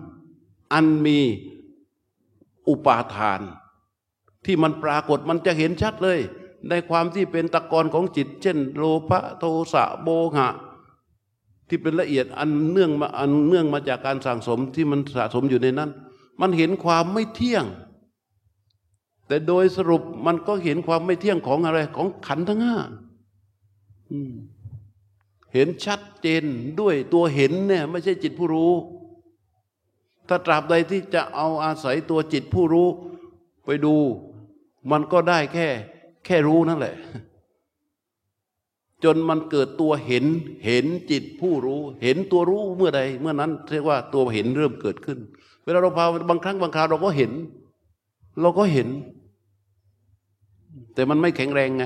[0.72, 1.18] อันมี
[2.68, 3.40] อุปาทาน
[4.44, 6.18] ที่มันปรากฏมันจะเห็นชัดเลย
[6.68, 10.48] ในความที่เป็นตะกอนของจิต เช่น โลภะโทสะโมหะ
[11.68, 15.90] ที่เป็นละเอียดอันเนื่องมาอันเนื่องมาจากการสั่งสมที่มันสะสมอยู่ในนั้น
[16.40, 17.64] มันเห็นความไม่เที่ยง
[19.26, 22.76] แต่โดยสรุปมันก็เห็นความไม่เที่ยงของอะไรของขันธ์ทั้งห้า
[24.10, 24.32] อืม
[25.54, 26.44] เห็นชัดเจน
[26.80, 28.72] ด้วยตัวเห็นเนี่ยไม่ใช่จิตผู้รู้
[30.28, 32.88] ถ้าตราบใดที่จะเอาอาศัยตัวจิตผู้รู้
[33.64, 33.94] ไปดู
[34.90, 35.66] มันก็ได้แค่
[36.24, 36.94] แค่รู้นั่นแหละ
[39.04, 40.24] จนมันเกิดตัวเห็น
[40.66, 45.18] เห็นจิตผู้รู้ เห็นตัวรู้เมื่อใด เมื่อนั้นเรียกว่าตัวเห็นเริ่มเกิดขึ้น
[45.64, 47.32] เวลาเราพาบางครั้งบางคราวเราก็เห็น
[48.40, 48.88] เราก็เห็น
[50.94, 51.84] แต่มันไม่แข็งแรงไง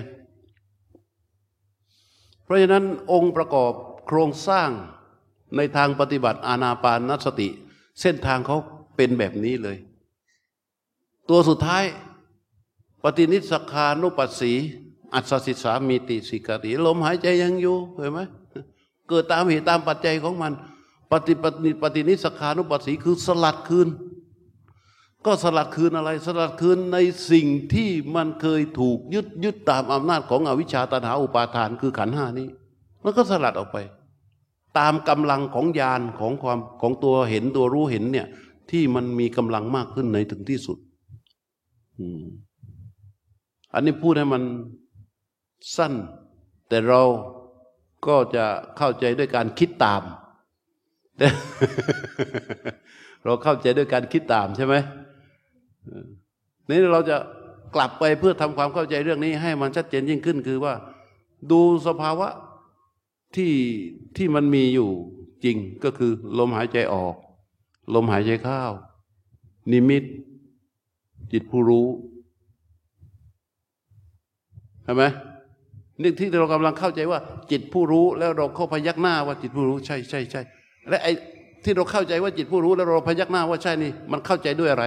[2.47, 3.73] เพราะฉะนั้นองค์ประกอบ
[4.07, 4.71] โครงสร้าง
[5.57, 7.49] ในทางปฏิบัติอานาปานสติ
[8.01, 8.59] เส้นทางเขา
[8.97, 9.77] เป็นแบบนี้เลย
[11.29, 11.85] ตัวสุดท้าย
[13.03, 14.53] ปฏินิสสัคคานุปัสสี
[15.15, 18.21] อัสสสิสสามีติสิกขติลมหายใจยังอยู่เห็นไหม
[19.09, 20.53] เกิดตามเหตุตามปัจจัยของมัน
[21.11, 23.89] ปฏิปฏิปฏินิสสัคคานุปัสสีคือสลัดคืน
[25.27, 26.99] ก็สลัดคืนอะไร สลัดคืนใน
[27.31, 32.49] สิ่งที่มันเคยถูกยึดยึดตามอำนาจของอวิชชาตันหาอุปาทานคือขันห้านี้
[33.03, 33.79] แล้วก็สลัดออกไป
[34.79, 38.27] ตามกำลังของญาณของความของตัวเห็นตัวรู้เห็นเนี่ย
[38.71, 40.79] ที่มันมีกำลังมากขึ้นในถึงที่สุด
[43.75, 44.43] อันนี้พูดให้มัน
[45.77, 45.93] สั้น
[46.69, 47.03] แต่เรา
[48.07, 48.45] ก็จะ
[48.77, 50.03] เข้าใจด้วยการคิดตาม
[51.19, 51.27] แต่
[53.25, 54.75] เราเข้าใจด้วยการคิดตามใช่ไหม
[56.69, 57.17] นี่เราจะ
[57.75, 60.75] กลับไปเพื่อทำความเข้าใจเรื่องนี้ ให้มันชัดเจนยิ่งขึ้นคือว่า
[61.51, 62.29] ดูสภาวะ
[63.37, 63.53] ที่
[64.17, 64.91] ที่มันมีอยู่
[65.45, 67.15] จริงก็คือ ลมหายใจออก
[67.95, 68.63] ลมหายใจเข้า
[69.73, 70.05] นิมิต
[71.33, 71.87] จิตผู้รู้
[74.85, 75.05] ใช่ไหม
[76.03, 77.21] นี่ที่เรากำลังเข้าใจว่า
[77.51, 80.43] จิตผู้รู้แล้วเราเข้าพยักหน้าว่าจิตผู้รู้ใช่ใช่ใช่
[80.89, 81.13] และไอ้
[81.65, 84.85] ที่เราเข้าใจว่าจิตผู้รู้แล้วเราพยักหน้าว่าใช่นี่ มันเข้าใจด้วยอะไร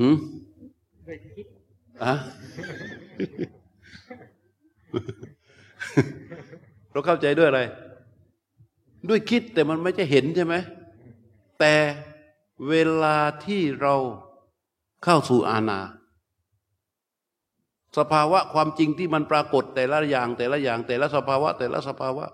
[0.00, 0.16] หืม
[2.04, 2.14] อะ
[6.90, 7.62] เราเข้าใจด้วยอะไร
[9.08, 10.54] ด้วยคิดแต่มันไม่ใช่เห็นใช่ไหม
[11.60, 11.74] แต่
[12.68, 13.94] เวลาที่เรา
[15.04, 15.80] เข้าสู่อาณา
[17.98, 22.24] สภาวะความจริงที่มันปรากฏแต่ละอย่าง แต่ละอย่าง แต่ละสภาวะ แต่ละสภาวะ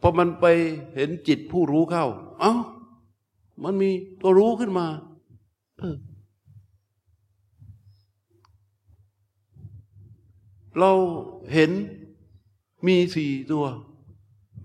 [0.00, 0.46] พอมันไป
[0.94, 2.06] เห็นจิตผู้รู้เข้า
[2.40, 2.52] เอ้า
[3.64, 3.90] มันมี
[4.20, 4.86] ตัวรู้ขึ้นมา
[5.78, 5.96] เออ
[10.78, 10.92] เรา
[11.52, 11.70] เห็น
[12.86, 13.64] มีสี่ตัว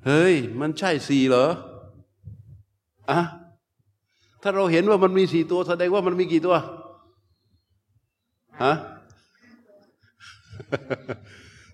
[0.06, 1.46] เฮ้ย มันใช่สี่เหรอ
[3.12, 3.22] อะ
[4.42, 6.56] ถ้าเราเห็นว่ามันมีสี่ตัวแสดงว่ามันมีกี่ตัว
[8.64, 8.74] ฮะ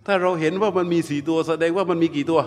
[0.06, 2.42] ถ้าเราเห็นว่ามันมีสี่ตัวแสดงว่ามันมีกี่ตัว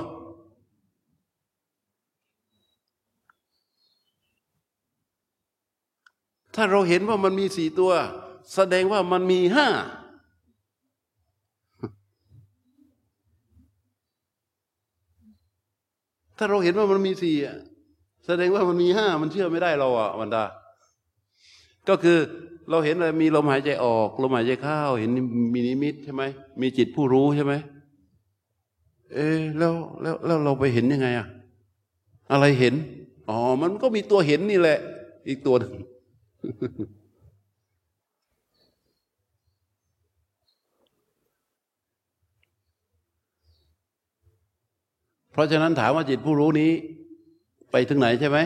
[6.55, 7.93] ถ้าเราเห็นว่ามันมีสี่ตัว
[8.55, 9.69] แสดงว่ามันมีห้า
[16.43, 17.37] ถ้าเราเห็นว่ามันมีสี่
[18.27, 20.45] แสดงว่ามันมีห้ามันเชื่อไม่ได้เราอะมันดา
[21.89, 22.19] ก็คือ
[22.71, 25.11] เราเห็นอะไรมีลมหายใจออกลมหายใจเข้าเห็น
[25.55, 26.23] มีนิมิตใช่ไหม
[26.61, 27.55] มีจิตผู้รู้ใช่ไหม
[29.15, 29.29] เอ๊
[29.59, 31.27] แล้วแล้วแล้วเราไปเห็นยังไงอะ
[32.33, 32.75] อะไรเห็น
[33.29, 34.79] อ๋อมันก็มีตัวเห็นนี่แหละ
[35.29, 35.73] อีกตัวหนึ่ง
[45.33, 46.71] เพราะฉะนั้นถามว่าจิตผู้รู้นี้
[47.73, 48.39] ไปถึงไหนใช่ไหม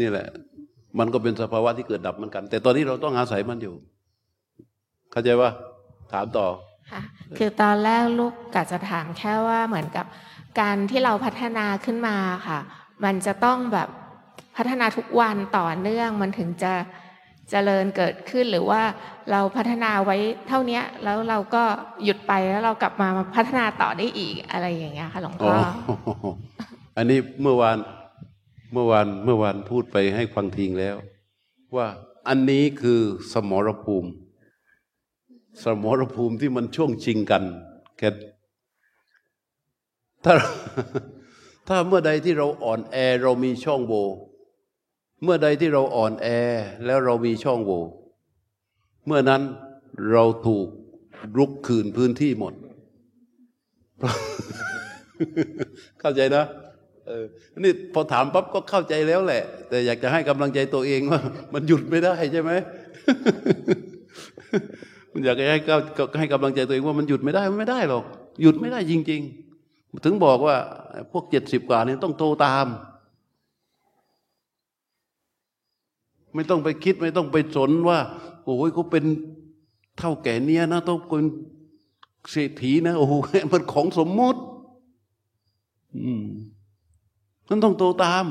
[0.00, 0.26] นี่แหละ
[0.98, 3.74] มันก็เป็นสภาวะที่เกิดดับเหมือนกัน แต่ตอนนี้เราต้องอาศัยมันอยู่
[5.10, 5.50] เข้าใจว่า
[6.12, 6.46] ถามต่อ
[6.92, 7.02] ค่ะ
[7.38, 10.06] คือตอนแรกลูกกะจะถามแค่ว่าเหมือนกับ
[10.60, 12.16] การที่เราพัฒนาขึ้นมา
[12.46, 12.58] ค่ะ
[13.04, 13.88] มันจะต้องแบบ
[14.56, 16.72] พัฒนาทุกวันต่อเนื่องมันถึงจะ
[17.50, 18.82] เจริญเกิดขึ้นหรือว่า
[19.30, 20.16] เราพัฒนาไว้
[20.48, 21.62] เท่านี้แล้วเราก็
[22.04, 25.54] หยุดไปแล้วเรากลับมาพัฒนาต่อได้อีกอะไรอย่างเงี้ยค่ะหลวงอ๋อพ่อ
[26.96, 27.78] อันนี้เมื่อวาน
[28.72, 30.96] เมื่อวานเมื่อวานพูดไปให้ฟังทิ้งแล้ว
[31.76, 31.86] ว่า
[32.28, 33.00] อันนี้คือ
[33.32, 34.10] สมรภูมิ
[35.64, 37.42] สมรภูมิที่มันช่วงชิงกัน
[37.98, 38.08] แค่
[40.24, 40.34] ถ้า
[41.68, 44.06] ถ้าเมื่อใดที่เราอ่อนแอเรามีช่องโหว่
[45.22, 46.26] เมื่อใดที่เราอ่อนแอ
[46.86, 47.82] แล้วเรามีช่องโหว่
[49.06, 49.42] เมื่อนั้น
[50.12, 50.66] เราถูก
[51.38, 52.52] รุกคืนพื้นที่หมด
[56.00, 56.44] เข้าใจนะ
[57.06, 57.24] เออ
[57.58, 61.20] นี่พอถามปั๊บก็เข้าใจแล้วแหละ แต่อยากจะให้กำลังใจตัวเองว่า
[61.54, 62.50] มันหยุดไม่ได้ใช่ไหม
[65.12, 65.46] มันอยากให้
[66.18, 68.04] ให้กำลังใจตัวเองว่ามันหยุดไม่ได้มันไม่ได้หรอก
[68.42, 69.20] หยุดไม่ได้จริง
[69.62, 70.56] ๆ ถึงบอกว่า
[71.12, 72.66] พวกเจ็ดสิบกว่านี่ต้องโตตาม
[76.34, 77.98] ไม่ต้องไปคิดไม่ต้องไปสนว่า
[78.44, 79.04] โอ้ยเขาเป็น
[79.98, 81.24] เท่าแก่เนี้ยนะต้องเป็น
[82.30, 83.12] เศรษฐีนะโอ้โห
[83.52, 84.40] มันของสมมุติ
[85.96, 86.26] อืม
[87.48, 88.24] มันต้องโตตาม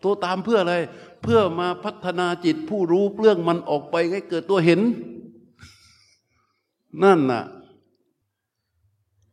[0.00, 0.74] โตตามเพื่ออะไร
[1.22, 4.80] เพื่อมาพัฒนาจิตผู้รู้เปลื้องมันออกไปให้เกิดตัวเห็น
[7.02, 7.42] นั่นน่ะ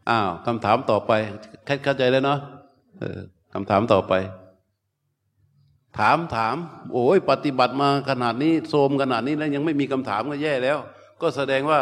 [0.09, 1.11] อ้าวคำถามต่อไป
[1.67, 2.39] ค่เข้าใจแล้วเนาะ
[3.53, 4.13] คำถามต่อไป
[5.99, 6.55] ถามถาม
[6.93, 10.77] โอ้ยปฏิบัติมาขนาดนี้โทรมขนาดนี้แล้วยังไม่มีคำถามก็แย่แล้ว
[11.21, 11.81] ก็แสดงว่า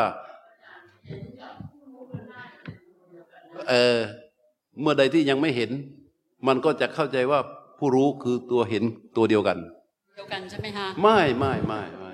[3.70, 3.98] เออ
[4.82, 5.72] เมื่อใดที่ยังไม่เห็น
[6.48, 7.40] มันก็จะเข้าใจว่า
[7.80, 8.84] ผู้รู้คือตัวเห็น
[9.18, 9.58] ตัวเดียวกัน
[10.16, 12.12] เดียวกันใช่ไหมคะไม่ไม่ไม่ไม่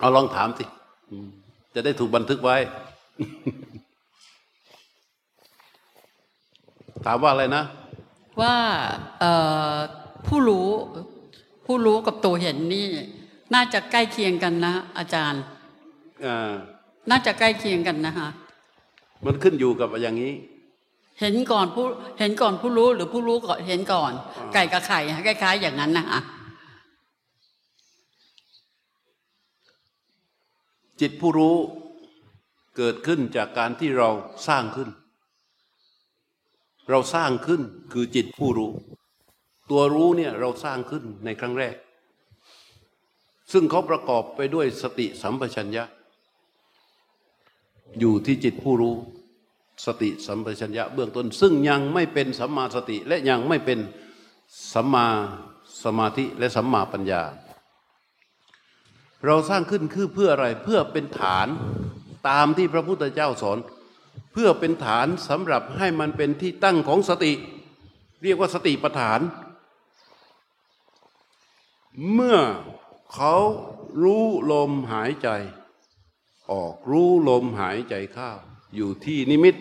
[0.00, 0.64] เอาลองถามสิ
[1.10, 1.28] อืม
[1.74, 2.56] จะได้ถูกบันทึกไว้
[7.10, 7.64] ถามว่าอะไรนะ
[8.40, 8.56] ว่า
[9.20, 9.32] เอ่
[9.74, 9.76] อ
[10.26, 10.68] ผู้รู้
[11.66, 12.86] ผู้รู้กับตัวเห็นนี่
[13.54, 15.42] น่าจะใกล้เคียงกันนะ อาจารย์
[16.26, 16.52] อ่า
[17.10, 18.28] น่าจะใกล้เคียงกันนะคะ
[19.24, 20.32] มันขึ้นอยู่กับอย่างนี้
[21.20, 21.84] เห็นก่อนผู้
[22.18, 24.12] เห็นก่อนผู้รู้หรือผู้รู้ก่อนเห็นก่อน
[24.54, 26.20] ไก่กับไข่คล้ายๆ อย่างนั้นนะคะ
[31.00, 31.56] จิตผู้รู้
[32.76, 34.08] เกิดขึ้นจากการที่เรา
[34.48, 34.88] สร้างขึ้น
[36.90, 37.60] เราสร้างขึ้น
[37.92, 38.72] คือจิตผู้รู้
[39.70, 41.74] ตัวรู้เนี่ยเราสร้างขึ้นในครั้งแรก
[43.52, 45.84] ซึ่งเขาประกอบไปด้วยสติสัมปชัญญะ
[48.00, 48.94] อยู่ที่จิตผู้รู้
[49.86, 53.78] สติสัมปชัญญะเบื้องต้น ซึ่งยังไม่เป็นสัมมาสติและยังไม่เป็น
[54.72, 55.06] สัมมา
[55.84, 57.22] สมาธิและสัมมาปัญญา
[59.24, 61.48] เราสร้างขึ้นคือเพื่ออะไรเพื่อเป็นฐาน
[62.28, 63.58] ตามที่พระพุทธเจ้าสอน
[64.32, 67.32] เพื่อเป็นฐานสำหรับให้มันเป็นที่ตั้งของสติ
[68.22, 69.20] เรียกว่าสติปัฏฐาน
[72.12, 72.38] เมื่อ
[73.14, 73.34] เขา
[74.02, 75.28] รู้ลมหายใจ
[76.52, 78.30] ออกรู้ลมหายใจเข้า
[78.76, 79.54] อยู่ที่นิมิต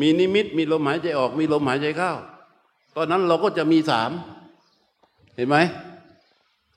[0.00, 2.12] มีนิมิตมีลมหายใจออกมีลมหายใจเข้า
[2.96, 4.10] ตอนนั้นเราก็จะมีสาม
[5.36, 5.56] เห็นไหม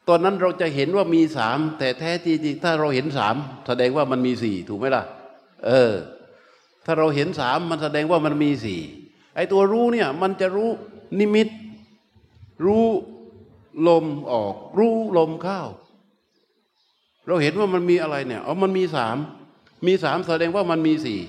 [0.08, 3.36] ตอนนั้นเราจะเห็นว่ามีสามแต่แท้จริงถ้าเราเห็นสาม
[3.68, 5.04] แสดงว่ามันมีสี่ถูกไหมล่ะ
[5.66, 5.94] เออ
[6.90, 8.82] ถ้าเราเห็นสามมันแสดงว่ามันมีสี่
[9.36, 10.70] ไอตัวรู้เนี่ยมันจะรู้
[11.20, 11.48] นิมิต
[12.66, 12.86] รู้
[13.88, 15.62] ลมออก รู้ลมเข้า
[17.28, 19.18] เราเห็นว่ามันมีอะไรเนี่ยอ๋อมันมีสาม
[19.86, 21.20] มีสามแสดงว่ามันมีสี่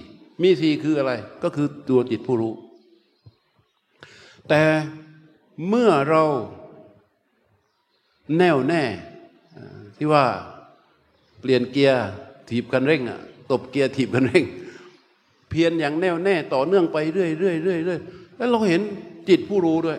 [0.42, 2.55] มีสี่คืออะไร ก็คือตัวจิตผู้รู้
[4.49, 4.62] แต่
[5.68, 6.25] เมื่อเรา
[8.37, 8.85] แน่วแน่
[9.97, 10.25] ที่ว่า
[11.40, 12.07] เปลี่ยนเกียร์
[12.49, 14.44] ถีบคันเร่งอะตบเกียร์ถีบคันเร่ง
[15.51, 18.01] เพียรอย่างแน่วแน่ต่อเนื่องไปเรื่อยเรื่อยเรื่อยเรื่อย
[18.37, 18.81] แล้วเราเห็น
[19.29, 19.99] จิตผู้รู้ด้วย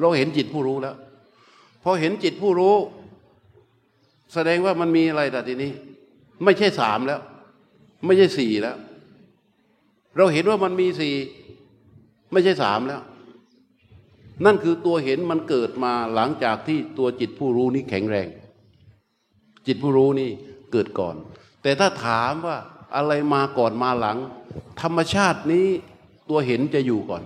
[0.00, 0.96] เราเห็นจิตผู้รู้แล้ว
[1.82, 2.74] พอเห็นจิตผู้รู้
[4.34, 5.72] แสดงว่ามันมีอะไรแต่ทีนี้
[6.44, 7.20] ไม่ใช่สามแล้ว
[8.06, 8.76] ไม่ใช่สี่แล้ว
[10.16, 11.14] เราเห็นว่ามันมีสี่
[12.32, 13.02] ไม่ใช่สามแล้ว
[14.44, 18.28] นั่นคือตัวเห็นมันเกิดมาหลังจากที่ตัวจิตผู้รู้นี้แข็งแรง
[19.66, 20.30] จิตผู้รู้นี่
[20.72, 21.16] เกิดก่อน
[21.62, 22.58] แต่ถ้าถามว่า
[22.96, 24.18] อะไรมาก่อนมาหลัง
[24.82, 25.66] ธรรมชาตินี้
[26.28, 27.22] ตัวเห็นจะอยู่ก่อน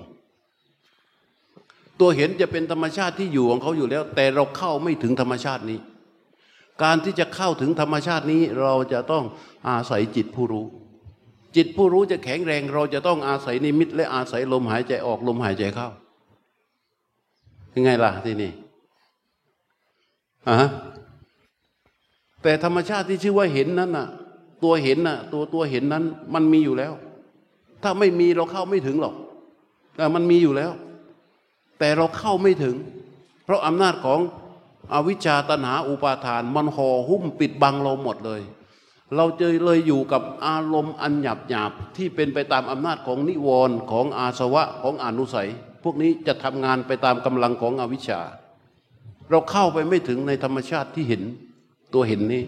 [2.00, 5.78] ตัวเห็นจะเป็นธรรมชาติที่อยู่ของเขาอยู่แล้ว แต่เราเข้าไม่ถึงธรรมชาตินี้
[6.82, 9.24] การที่จะเข้าถึงธรรมชาตินี้เราจะต้อง
[9.68, 10.66] อาศัยจิตผู้รู้
[11.56, 15.88] จิตผู้รู้จะแข็งแรง เราจะต้องอาศัยนิมิต และอาศัยลมหายใจออกลมหายใจเข้า
[17.74, 18.52] ยังไงล่ะที่นี่
[20.48, 20.58] อะ
[22.42, 24.08] แต่ธรรมชาติที่ชื่อว่าเห็นนั้นน่ะ
[24.64, 26.04] ตัวเห็นน่ะตัวตัวเห็นนั้น
[26.34, 26.92] มันมีอยู่แล้ว
[27.82, 29.14] ถ้าไม่มีเราเข้าไม่ถึงหรอก
[29.96, 30.72] แต่มันมีอยู่แล้ว
[31.78, 32.76] แต่เราเข้าไม่ถึง
[33.44, 34.20] เพราะอำนาจของ
[34.94, 38.42] อวิชชาตัณหาอุปาทาน มันห่อหุ้มปิดบังเราหมดเลย
[39.16, 45.48] เราเจะเลยอยู่กับอารมณ์อันหยาบหยาบที่เป็นไปตามอำนาจของนิวรณ์ของอาสวะของอนุสัย
[45.82, 48.20] พวกนี้จะทำงานไปตามกำลังของอวิชชา
[49.30, 51.22] เราเข้าไปไม่ถึงในธรรมชาติที่เห็น
[51.94, 52.42] ตัวเห็นนี้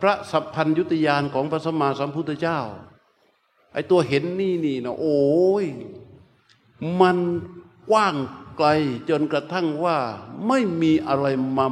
[0.00, 2.60] พระสัพพัญยุตยานของพระสัมมาสัมพุทธเจ้า
[3.72, 5.20] ไอ้ตัวเห็นนี่นี่นะโอ้
[5.62, 5.66] ย
[7.00, 7.18] มัน
[7.90, 8.14] กว้าง
[8.58, 8.68] ไกล
[9.10, 9.98] จนกระทั่งว่า
[10.48, 11.26] ไม่มีอะไร
[11.58, 11.66] มา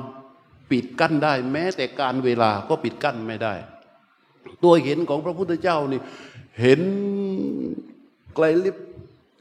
[0.71, 3.55] ปิดกั้นได้ แม้แต่การเวลาก็ปิดกั้นไม่ได้
[4.63, 6.01] ตัวเห็นของพระพุทธเจ้านี่
[6.61, 6.81] เห็น
[8.35, 8.77] ไกลลิบ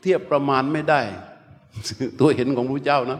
[0.02, 1.02] เทียบประมาณไม่ได้
[2.20, 3.20] ตัวเห็นของพระเจ้านะ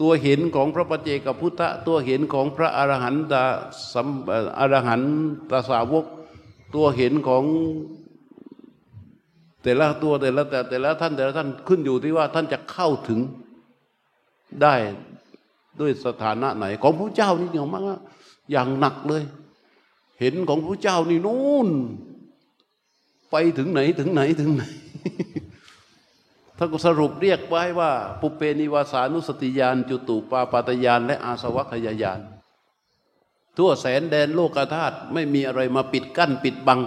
[0.00, 3.34] ตัวเห็นของพระปฏิเจกพุทธะตัวเห็นของพระอรหันต
[3.92, 4.08] สัม
[4.58, 5.02] อรหัน
[5.50, 6.06] ตสาวก
[6.74, 7.44] ตัวเห็นของ
[9.62, 13.20] แต่ละตัวแต่ละแต่แต่ละท่านแต่ละท่านขึ้นอยู่ที่ว่าท่านจะเข้าถึง
[14.62, 14.74] ได้
[15.80, 18.00] ด้วยสถานะไหน ของพระเจ้านี่เหนียวมากนะ
[18.50, 19.22] อย่างหนักเลย
[20.20, 21.68] เห็นของพระเจ้านี่นู่น
[23.30, 24.62] ไปถึงไหนถึงไหนถึงไหน
[26.60, 27.90] ท่านก็สรุปเรียกไว้ว่า
[28.20, 32.20] ปุเพนิวาสานุสติยานจุตูปาปาตยานและอาสวัคยายาน
[33.56, 36.80] ทั่วแสนแดนโลกธาตุไม่มีอะไรมาปิดกั้นปิดบัง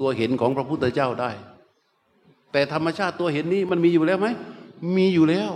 [0.00, 1.30] ตัวเห็นของพระพุทธเจ้าได้
[2.52, 4.26] แต่ธรรมชาติตัวเห็นนี้มันมีอยู่แล้วไหม
[4.96, 5.52] มีอยู่แล้ว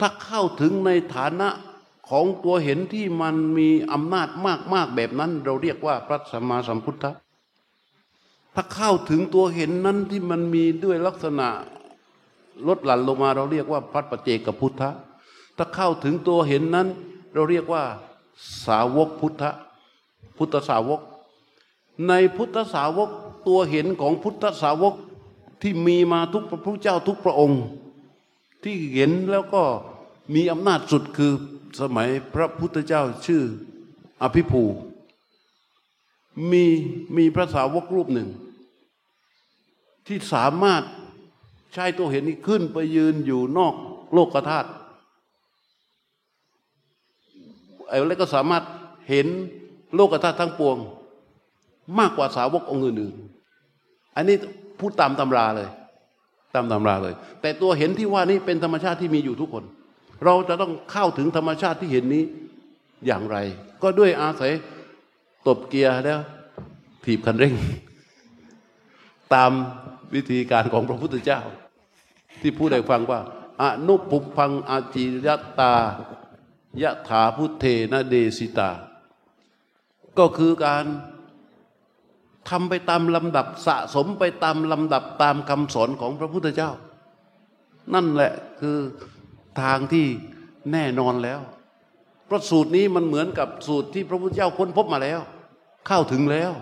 [0.00, 1.48] ถ้าเข้าถึงในฐานะ
[2.08, 4.28] ของตัวเห็นที่มันมีอำนาจ
[4.74, 7.12] มากๆแบบนั้น เราเรียกว่าพระสัมมาสัมพุทธะ
[8.54, 11.48] ถ้าเข้าถึงตัวเห็นนั้นที่มันมีด้วยลักษณะ
[12.68, 14.90] ลดหลั่นลงมาเราเรียกว่าพระปัจเจกพุทธะ
[15.56, 16.88] ถ้าเข้าถึงตัวเห็นนั้น
[17.32, 17.84] เราเรียกว่า
[18.66, 19.50] สาวกพุทธะ
[20.36, 21.00] พุทธสาวก
[22.08, 23.10] ในพุทธสาวก
[23.48, 24.94] ตัวเห็นของพุทธสาวก
[25.62, 27.62] ที่มีมาทุกพระพุทธเจ้าทุกพระองค์
[28.62, 29.62] ที่เห็นแล้วก็
[30.34, 31.32] มีอำนาจสุดคือ
[31.80, 33.42] สมัยพระพุทธเจ้าชื่อ
[34.22, 34.62] อภิภู
[36.50, 36.64] มี
[37.16, 38.28] มีพระสาวกรูปหนึ่ง
[40.06, 40.82] ที่สามารถ
[41.72, 43.74] ใช้ตัวเห็นนี้ขึ้นไปยืนอยู่นอก
[44.14, 44.68] โลกธาตุ
[47.88, 48.64] ไอ้แล้วก็สามารถ
[49.08, 49.26] เห็น
[49.94, 50.76] โลกธาตุทั้งปวง
[51.98, 54.36] มากกว่าสาวกองค์อื่นๆอันนี้
[54.80, 55.68] พูดตามตำราเลย
[56.54, 59.64] ตามตำราเลย แต่ตัวเห็นที่ว่านี้เป็นธรรมชาติที่มีอยู่ทุกคน
[60.24, 62.24] เราจะต้องเข้าถึงธรรมชาติที่เห็นนี้
[63.06, 63.36] อย่างไร
[63.82, 64.52] ก็ด้วยอาศัย
[65.46, 66.20] ตบเกียร์แล้ว
[67.04, 67.54] ถีบคันเร่ง
[69.34, 69.50] ตาม
[70.14, 71.40] วิธีการของพระพุทธเจ้า
[72.40, 73.20] ที่พูดให้ฟังว่า
[73.62, 75.28] อนุปุพังอาจิย
[75.60, 75.74] ตา
[76.82, 78.70] ยะถาพุทเทนะเดสิตา
[80.18, 80.84] ก็คือการ
[82.48, 86.70] ทำไปตามลำดับสะสมไปตามลำดับตามคำสอนของพระพุทธเจ้า
[87.94, 88.78] นั่นแหละคือ
[89.60, 90.06] ทางที่
[90.72, 91.40] แน่นอนแล้ว
[92.26, 95.20] เพราะสูตรนี้มันเหมือนกับสูตรที่พระพุทธเจ้าค้นพบมาแล้ว
[95.86, 96.52] เข้าถึงแล้ว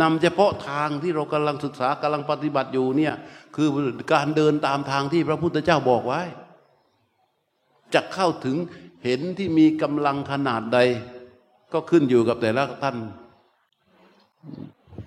[0.00, 3.14] นำเฉพาะทางที่เรากำลังศึกษากำลังปฏิบัติอยู่เนี่ย
[3.56, 3.68] คือ
[4.12, 6.22] การเดินตามทางที่พระพุทธเจ้าบอกไว้
[7.94, 8.56] จะเข้าถึง
[9.04, 10.78] เห็นที่มีกำลังขนาดใด
[11.72, 12.96] ก็ขึ้นอยู่กับแต่ละท่าน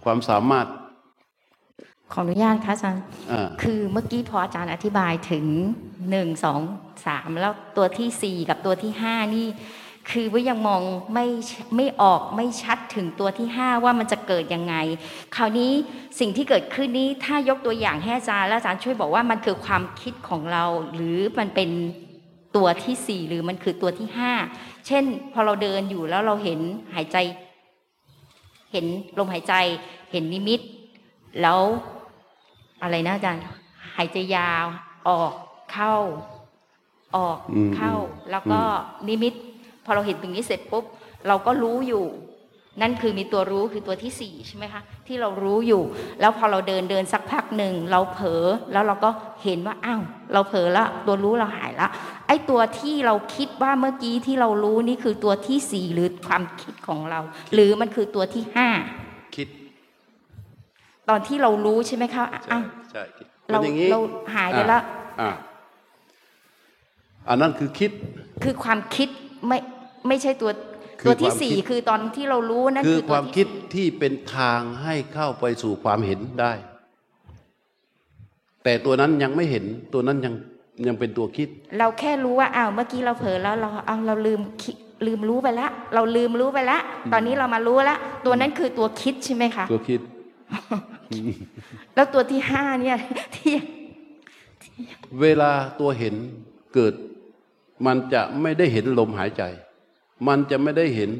[0.04, 0.68] ความสามารถ
[2.14, 5.46] ขออนุญาตค่ะอาจารย์อ่าคือเมื่อกี้พออาจารย์อธิบายถึง
[6.10, 6.62] หนึ่งสอง
[7.08, 9.48] สามแล้วตัวที่สี่กับตัวที่ห้านี่
[10.10, 10.82] คือว่ายังมอง
[11.14, 11.26] ไม่
[11.76, 14.76] ไม่ออกไม่ชัดถึงตัวที่ห้าว่ามันจะเกิดยังไง
[15.36, 15.72] คราวนี้
[16.20, 21.70] สิ่งที่เกิดขึ้นนี้ถ้ายกตัวอย่างให้อาจารย์แล้วอาจารย์ช่วยบอกว่ามันคือความคิดของเรา หรือมันเป็น
[22.56, 24.34] ตัวที่สี่หรือมันคือตัวที่ห้า
[24.88, 26.60] เช่น พอเราเดินอยู่แล้วเราเห็น
[26.96, 27.18] หายใจ
[28.72, 28.86] เห็น
[29.18, 29.54] ลมหายใจ
[30.12, 30.60] เห็นนิมิต
[31.42, 31.60] แล้ว
[32.82, 33.44] อะไรนะอาจารย์
[33.98, 34.66] หายใจยาว
[35.10, 35.34] ออก
[35.72, 35.96] เข้า
[37.16, 37.94] ออกอืมเข้า
[38.32, 38.62] แล้วก็
[39.08, 39.34] นิมิต
[39.86, 40.86] พอเราเห็นตรงนี้เสร็จปุ๊บ
[41.28, 42.06] เราก็รู้อยู่
[42.82, 45.84] นั่นคือมีตัวรู้คือตัวที่สี่ใช่ไหมคะที่เรารู้อยู่
[46.20, 49.10] แล้วพอเราเดินเดินสักพักหนึ่งเราเผลอแล้วเราก็
[49.44, 50.02] เห็นว่าอ้าว
[50.34, 51.88] เราเผลอแล้วตัวรู้เราหายละ
[52.28, 57.20] ไอ้ตัวที่เราคิดว่าเมื่อกี้ที่เรารู้นี่คือตัวที่สี่หรือความคิดของเรา
[57.54, 58.70] หรือมันคือตัวที่ห้า
[59.36, 59.48] คิด
[61.10, 64.00] ตอนที่เรารู้ใช่ไหมคะใช่อ้าวใช่คิดเรามันอย่างนี้เรา
[64.36, 64.84] หายไปแล้ว
[65.22, 65.30] อ่า
[67.30, 67.92] อันนั้นคือคิด
[68.44, 69.10] คือความคิด
[69.48, 69.58] ไม่
[70.08, 70.52] ไม่ใช่ตัว
[71.02, 76.54] คือตัวที่ความสี่คิดคือตอนที่เรารู้นั่นคือคือคตัววามที่คิดที่เป็นทางให้เข้าไปสู่ความเห็นได้
[78.64, 80.34] แต่ตัวนั้นยังไม่เห็นตัวนั้นยัง
[80.88, 81.50] ยังเป็นตัวคิด
[81.80, 84.76] เราแค่รู้ว่าอ้าวเมื่อกี้เราเผลอแล้วเราเอาเราลืมคิด
[85.08, 86.78] ลืมรู้ไปละเราลืมรู้ไปละ
[87.14, 90.02] ตอนนี้เรามารู้ละตัวนั้นคือตัวคิดใช่ไหมคะตัวคิด
[91.96, 92.98] แล้วตัวที่ห้าเนี่ย
[93.36, 93.56] ที่
[94.64, 94.76] ที่
[95.22, 96.16] เวลาตัวเห็น
[96.74, 96.94] เกิด
[97.86, 99.44] มันจะไม่ได้เห็นลมหายใจ
[100.28, 101.12] มันจะไม่ได้เห็น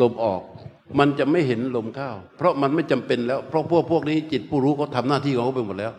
[0.00, 0.42] ลมออก
[0.98, 5.92] มันจะไม่เห็นลมเข้า เพราะมันไม่จำเป็นแล้ว เพราะพวกพวกนี้จิตผู้รู้เขาทำหน้าที่ของเขาไปหมดแล้ว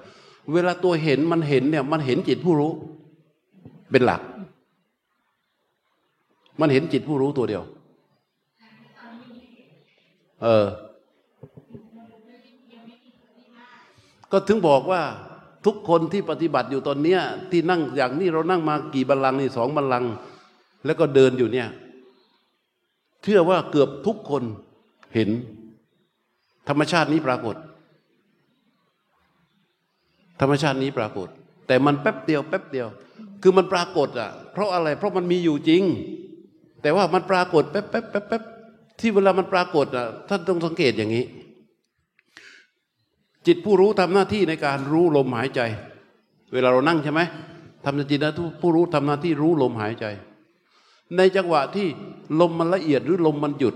[0.53, 2.71] เวลาตัวเห็นมันเห็นเนี่ย มันเห็นจิตผู้รู้
[3.91, 4.21] เป็นหลัก
[6.59, 7.63] มันเห็นจิตผู้รู้ตัวเดียว
[10.43, 10.67] เออ
[14.31, 15.01] ก็ถึงบอกว่า
[15.65, 17.19] ทุกคนที่ปฏิบัติอยู่ตอนเนี้ย
[17.51, 20.11] ที่นั่งอย่างนี้เรานั่งมากี่บัลลังก์นี่สองบัลลังก์
[20.85, 21.67] แล้วก็เดินอยู่เนี่ย
[23.23, 24.43] เชื่อว่าเกือบทุกคน
[25.13, 25.29] เห็น
[26.69, 27.55] ธรรมชาตินี้ปรากฏ
[30.41, 31.27] ธรรมชาตินี้ปรากฏ
[31.67, 32.87] แต่มันแป๊บเดียวแป๊บเดียว
[33.41, 35.83] คือมันปรากฏอะ เพราะอะไร เพราะมันมีอยู่จริง
[36.81, 38.43] แต่ว่ามันปรากฏแป๊บแป๊บแป๊บแป๊บ
[38.99, 41.25] ที่เวลามันปรากฏอะท่านต้องสังเกตอย่างนี้
[43.47, 45.61] จิตผู้รู้ทำหน้าที่ในการรู้ลมหายใจ
[46.53, 47.21] เวลาเรานั่งใช่ไหม
[47.85, 50.05] ทำจิตนะผู้รู้ทำหน้าที่รู้ลมหายใจ
[51.17, 51.87] ในจังหวะที่
[52.39, 53.75] ลมมันละเอียดหรือลมมันหยุด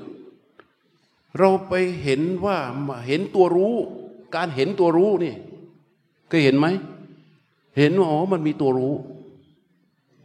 [1.37, 1.73] เราไป
[2.03, 2.57] เห็นว่า
[3.07, 3.75] เห็นตัวรู้
[4.35, 5.35] การเห็นตัวรู้นี่
[6.27, 6.67] เคยเห็นไหม
[7.77, 8.93] เห็นว่าอ๋อมันมีตัวรู้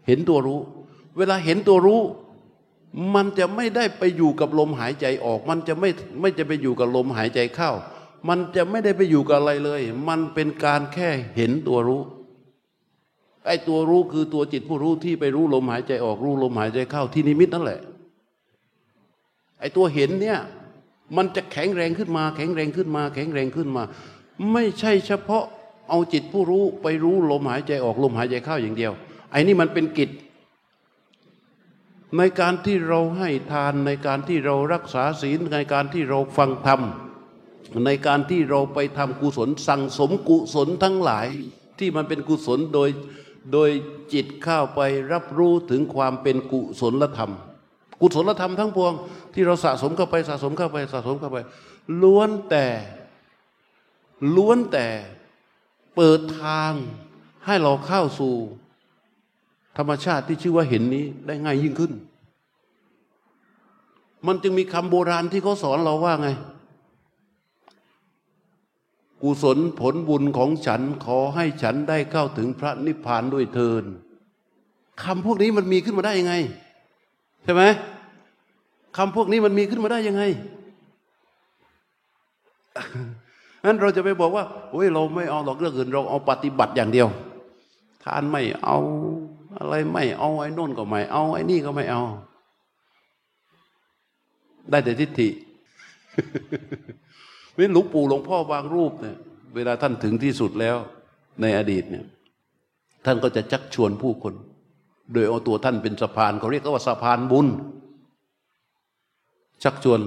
[0.06, 0.60] เห็นตัวรู้
[1.16, 2.02] เวลาเห็นตัวรู้
[3.14, 5.88] มันจะไม่ได้ไปอยู่กับลมหายใจออก มันจะไม่
[6.20, 7.70] ไม่จะไปอยู่กับลมหายใจเข้า
[8.28, 12.02] มันจะไม่ได้ไปอยู่กับอะไรเลย มันเป็นการแค่เห็นตัวรู้
[13.48, 17.80] ไอ้ตัวรู้คือตัวจิตผู้รู้ที่ไปรู้ลมหายใจออกรู้ลมหายใจเข้าที่นิมิตนั่นแหละ
[19.60, 20.38] ไอ้ตัวเห็นเนี่ย
[21.16, 23.82] มันจะแข็งแรงขึ้นมา แข็งแรงขึ้นมา แข็งแรงขึ้นมา
[24.52, 25.44] ไม่ใช่เฉพาะ
[25.88, 28.92] เอาจิตผู้รู้ไปรู้ลมหายใจออกลมหายใจเข้าอย่างเดียว
[29.30, 30.10] ไอ้นี่มันเป็นกิจ
[32.16, 36.80] ในการที่เราให้ทานในการที่เรารักษาศีลในการที่เราฟังธรรม
[37.84, 41.28] ในการที่เราไปทำกุศลสั่งสมกุศลทั้งหลาย
[41.78, 42.88] ที่มันเป็นกุศลโดย
[43.52, 43.70] โดย
[44.12, 44.80] จิตเข้าไป
[45.12, 47.32] รับรู้ถึงความเป็นกุศลธรรม
[48.00, 48.92] กุศลธรรมทั้งปวง
[49.34, 51.38] ที่เราสะสมเข้าไปสะสมเข้าไปสะสมเข้าไป
[52.02, 52.66] ล้วนแต่
[54.36, 54.86] ล้วนแต่
[55.94, 56.72] เปิดทาง
[57.46, 58.34] ให้เราเข้าสู่
[59.78, 61.92] ธรรมชาติที่ชื่อว่าเห็นนี้ได้ง่ายยิ่งขึ้น
[64.26, 66.28] มันจึงมีคำโบราณที่เขาสอนเราว่าไง
[69.22, 73.84] กุศลผลบุญของฉันขอให้ฉันได้เข้าถึงพระนิพพานด้วยเทิน
[75.02, 76.34] คำพวกนี้มันมีขึ้นมาได้ยังไง
[77.44, 77.62] ใช่ไหม
[78.96, 80.22] คำพวกนี้มันมีขึ้นมาได้ยังไง
[83.64, 87.08] นั้นเราจะไปบอกว่าโอ้ยเราไม่เอาหรอกเรื่องอื่น เราเอาปฏิบัติอย่างเดียว
[88.02, 88.78] ทานไม่เอา
[89.56, 92.02] อะไรไม่เอาไอ้นนก็ไม่เอาไอ้นี่ก็ไม่เอา
[94.70, 95.28] ได้แต่ทิฏฐิ
[97.58, 99.16] เว้นหลวงปู่หลวงพ่อบางรูปเนี่ย
[99.54, 100.76] เวลาท่านถึงที่สุดแล้ว
[101.40, 102.04] ในอดีตเนี่ย
[103.04, 104.34] ท่านก็จะชักชวนผู้คน
[105.12, 107.46] โดยเอาตัวท่านเป็นสะพานเขาเรียกว่าสะพานบุญ
[109.62, 110.00] ชักชวน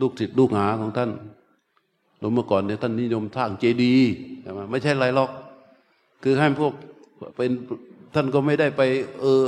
[0.00, 1.10] ลูกศิษย์ลูกหาของท่าน
[2.18, 4.12] หลวงเมื่อก่อนเนี่ยท่านนิยมสร้างเจดีย์
[4.70, 5.30] ไม่ใช่ไรหรอก
[6.22, 6.72] คือให้พวก
[7.36, 7.50] เป็น
[8.14, 8.80] ท่านก็ไม่ได้ไป
[9.20, 9.42] เออ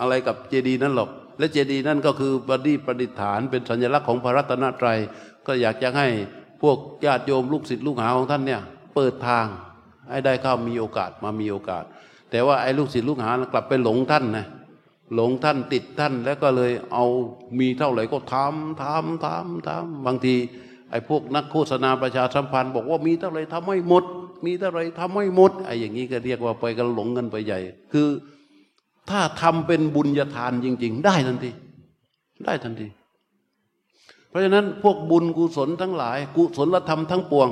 [0.00, 4.98] อะไรกับเจดีย์นั้นหรอก และเจดีย์นั่นก็คือประดิษประดิษฐานเป็นสัญลักษณ์ของพระรัตนตรัย
[5.46, 6.06] ก็อยากจะให้
[6.62, 8.62] พวกญาติโยมลูกศิษย์ลูกหาของท่านเนี่ย
[8.94, 9.46] เปิดทาง
[10.10, 11.84] ให้ได้เข้ามีโอกาสมามีโอกาส
[12.30, 14.46] แต่ว่าไอ้ลูกศิษย์ลูกหากลับไปหลงท่านนะ
[15.14, 17.04] หลงท่านติดท่านแล้วก็เลยเอา
[17.58, 20.34] มีเท่าไหร่ก็ทำทำทำทำบางที
[20.90, 24.04] ไอ้พวกนักโฆษณาประชาสัมพันธ์ บอกว่ามีเท่าไหร่ทำไม่หมด
[24.44, 27.58] มีเท่าไหร่ทำไม่หมดไอ้อย่างนี้ก็เรียกว่าไปกันหลงกันไปใหญ่
[27.92, 28.08] คือ
[29.10, 31.50] ถ้าทำเป็นบุญญาทานจริง ๆ ได้ทันที
[32.44, 32.86] ได้ทันที
[34.28, 37.48] เพราะฉะนั้นพวกบุญกุศลทั้งหลาย กุศลธรรมทั้งปวง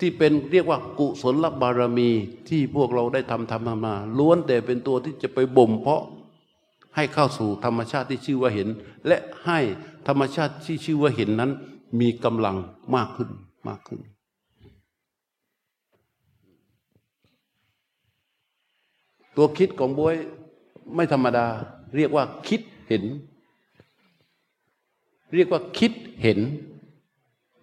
[0.00, 2.10] ที่เป็นเรียกว่ากุศลบารมี
[2.48, 6.02] ที่พวกเราได้ทำทำมา ล้วนแต่เป็นตัวที่จะไปบ่มเพาะ
[6.96, 8.68] ให้เข้าสู่ธรรมชาติที่ชื่อว่าเห็น
[9.06, 9.58] และให้
[10.08, 11.50] ธรรมชาติที่ชื่อว่าเห็นนั้น
[12.00, 12.56] มีกำลัง
[12.94, 13.30] มากขึ้น
[13.68, 14.00] มากขึ้น
[19.36, 20.16] ตัวคิดของบวย
[20.94, 21.46] ไม่ธรรมดา
[21.96, 23.04] เรียกว่าคิดเห็น
[25.36, 26.38] เรียกว่าคิดเห็น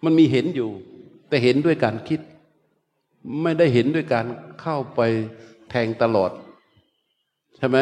[0.03, 0.69] มันมีเห็นอยู่
[1.28, 2.19] แต่เห็นด้วยการคิด
[3.41, 4.26] ไม่ได้เห็นด้วยการ
[4.61, 5.01] เข้าไป
[5.69, 6.32] แทงตลอด
[7.57, 7.78] ใช่ไหม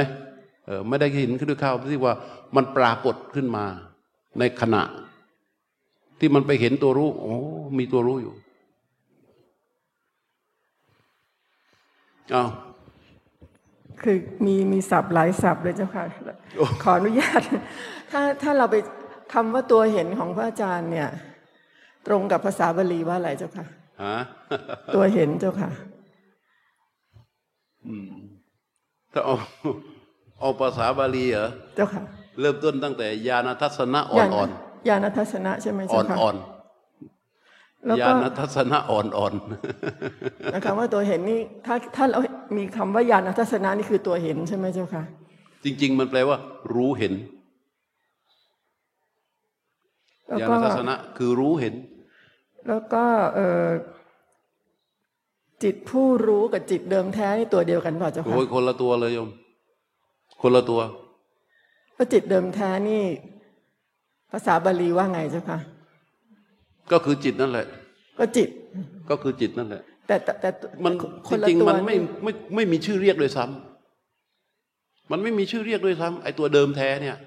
[0.65, 2.13] เออไม่ได้เห็นขึ้นด้วยข้าวที่ว่า
[2.55, 3.65] มันปรากฏขึ้นมา
[4.39, 4.83] ในขณะ
[6.19, 7.35] ที่มันไปเห็นตัวรู้โอ้
[7.77, 8.33] มีตัวรู้อยู่
[12.33, 12.49] อ้าว
[14.01, 16.03] คือมีมีศัพท์หลายศัพท์เลยเจ้าค่ะ
[16.83, 17.41] ขออนุญาต
[18.11, 18.75] ถ้าถ้าเราไป
[19.33, 21.09] คำว่าตัวเห็นของพระอาจารย์เนี่ย
[22.07, 23.65] ตรงกับภาษาบาลีว่าอะไรเจ้าค่ะ
[24.03, 24.17] ฮะ
[24.95, 25.69] ตัวเห็นเจ้าค่ะ
[27.85, 28.11] อืม
[29.13, 29.35] ถ้าเอา
[30.39, 32.03] เอาภาษาบาลีเหรอเจ้าค่ะ
[32.39, 34.49] เริ่มต้นตั้งแต่ญาณทัศนะอ่ญาณอน
[34.89, 36.35] ญาณทัศนะใช่ไหมๆเจ้าค่ะอ่อน
[37.85, 39.33] แล้วๆญาก็ณทัศนะอ่อน
[40.53, 42.19] นะคะว่าตัวเห็นนี่ถ้าถ้าเรา
[42.57, 46.37] มีคำว่าญาณทัศนะนี่คือตัวเห็นใช่ไหมเจ้าค่ะๆจริง ๆ มันแปลว่า
[46.75, 47.13] รู้เห็น
[50.29, 51.73] แล้วญาก็ณทัศนะคือรู้เห็น
[52.67, 53.03] แล้วก็
[53.35, 53.67] เอ่อ
[55.63, 59.29] จิตผู้รู้กับจิตเดิมแท้นี่ตัวเดียวกันเปล่าเจ้าค่ะโอ้ยคนละตัวเลยโยม
[60.41, 60.81] คนละตัว
[61.95, 63.03] แล้วจิตเดิมแท้นี่
[64.31, 65.59] ภาษาบาลีว่าไงเจ้าค่ะ
[66.91, 67.65] ก็คือจิตนั่นแหละ
[68.19, 68.49] ก็จิต
[69.09, 70.49] ก็คือจิตนั่นแหละ แต่แต่แต่
[70.85, 70.93] มัน
[71.27, 77.17] คจนละริงตัวๆมันไม่ไม่ไม่มีชื่อเรียกเลยซ้ำมันไม่มีชื่อเรียกด้วยซ้ำไอ้ตัวเดิมแท้เนี่ย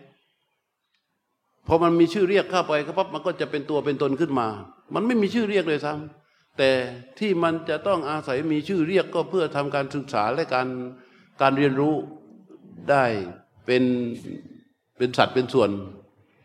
[1.67, 4.49] พอมันมีชื่อเรียกเข้าไปก็ปั๊บมันก็จะเป็นตัวเป็นตนขึ้นมา
[4.95, 6.71] มันไม่มีชื่อเรียกเลยซ้ำแต่
[7.19, 10.69] ที่มันจะต้องอาศัยมีชื่อเรียกก็เพื่อทำการศึกษาและการ
[11.43, 11.95] การเรียนรู้
[12.91, 13.05] ได้
[13.67, 13.83] เป็น
[14.99, 15.71] เป็นสัตว์เป็นส่วน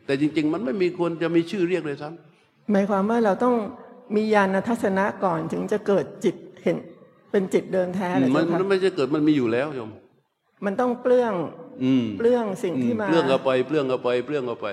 [0.05, 3.55] แต่จริง ๆ มันไม่มีควรจะมีชื่อเรียกเลยซ้ำหมายความว่าเราต้อง
[4.15, 6.77] มีญาณทัศนะก่อนถึงจะเกิดจิตเห็น
[7.31, 9.91] เป็นจิตเดิมแท้เลยมันเจ้าค่ะมันไม่ใช่เกิดมันมีอยู่แล้วโยม
[10.65, 11.33] มันต้องเปลื้อง
[11.83, 14.67] อืมเปลื้องสิ่งที่มาเปลื้องเอาไปเปลื้องเอาไปเปลื้องเอาไป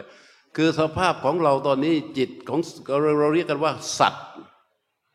[0.56, 4.24] คือสภาพของเราตอนนี้จิตของเราเราเรียกกันว่า สัตว์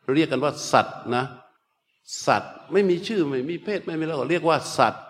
[0.02, 1.24] เราเรียกกันว่า สัตว์นะ
[2.26, 5.02] สัตว์ไม่มีชื่อไม่มีเพศไม่มีแล้วเรียกว่าสัตว์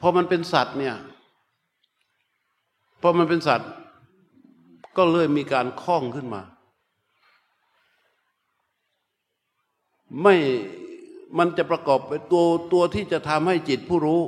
[0.00, 0.96] พอมันเป็นสัตว์เนี่ย
[3.00, 3.70] พอมันเป็นสัตว์
[4.96, 6.42] ก็เลยมีการคล้องขึ้นมา
[10.22, 10.34] ไม่
[11.38, 14.22] มันจะประกอบไปตัวตัวที่จะทำให้จิตผู้รู้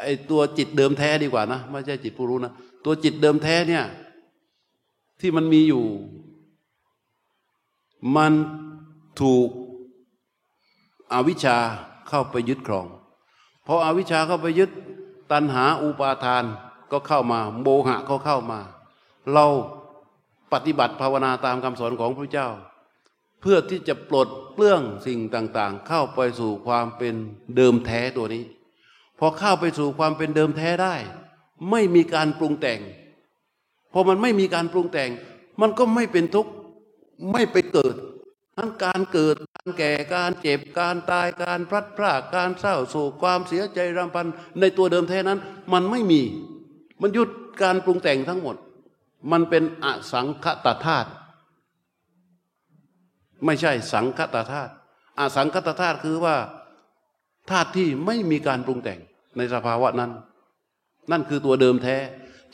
[0.00, 2.52] ไอ้ตัวจิตเดิมแท้ดีกว่านะไม่ใช่จิตผู้รู้นะ
[2.84, 3.84] ตัวจิตเดิมแท้เนี่ย
[5.20, 5.84] ที่มันมีอยู่
[8.16, 8.32] มัน
[9.20, 9.48] ถูก
[11.12, 11.56] อวิชชา
[12.08, 12.86] เข้าไปยึดครอง
[13.66, 14.70] พออวิชชาเข้าไปยึด
[15.32, 16.44] ตัณหาอุปาทาน
[16.92, 18.60] ก็เข้ามา โมหะก็เข้ามา
[19.32, 19.46] เรา
[20.52, 22.48] ปฏิบัติภาวนาตามคำสอนของพระเจ้า
[23.40, 27.14] เพื่อที่จะปลดเปลื้องสิ่งต่าง ๆ เข้าไปสู่ความเป็น
[27.56, 28.44] เดิมแท้ตัวนี้
[29.18, 30.94] พอเข้าไปสู่ความเป็นเดิมแท้ได้
[31.70, 32.80] ไม่มีการปรุงแต่ง
[33.92, 35.10] พอมันไม่มีการปรุงแต่ง
[35.60, 36.52] มันก็ไม่เป็นทุกข์
[37.32, 37.94] ไม่ไปเกิด
[38.56, 44.26] ทั้งการเกิดการแก่การเจ็บการตายการพลัดพรากการเศร้าโศกความเสียใจรำพัน
[44.60, 45.38] ในตัวเดิมแท้นั้น
[45.72, 46.20] มันไม่มี
[47.00, 47.28] มันหยุด
[47.62, 48.56] การปรุงแต่งทั้งหมด
[49.32, 51.08] มันเป็นอสังคตธาตุ
[53.44, 54.72] ไม่ใช่สังคตธาตุ
[55.18, 56.36] อสังคตธาตุคือว่า
[57.50, 58.98] ธาตุที่ไม่มีการปรุงแต่ง
[59.36, 60.10] ในสภาวะนั้น
[61.10, 61.96] นั่นคือตัวเดิมแท้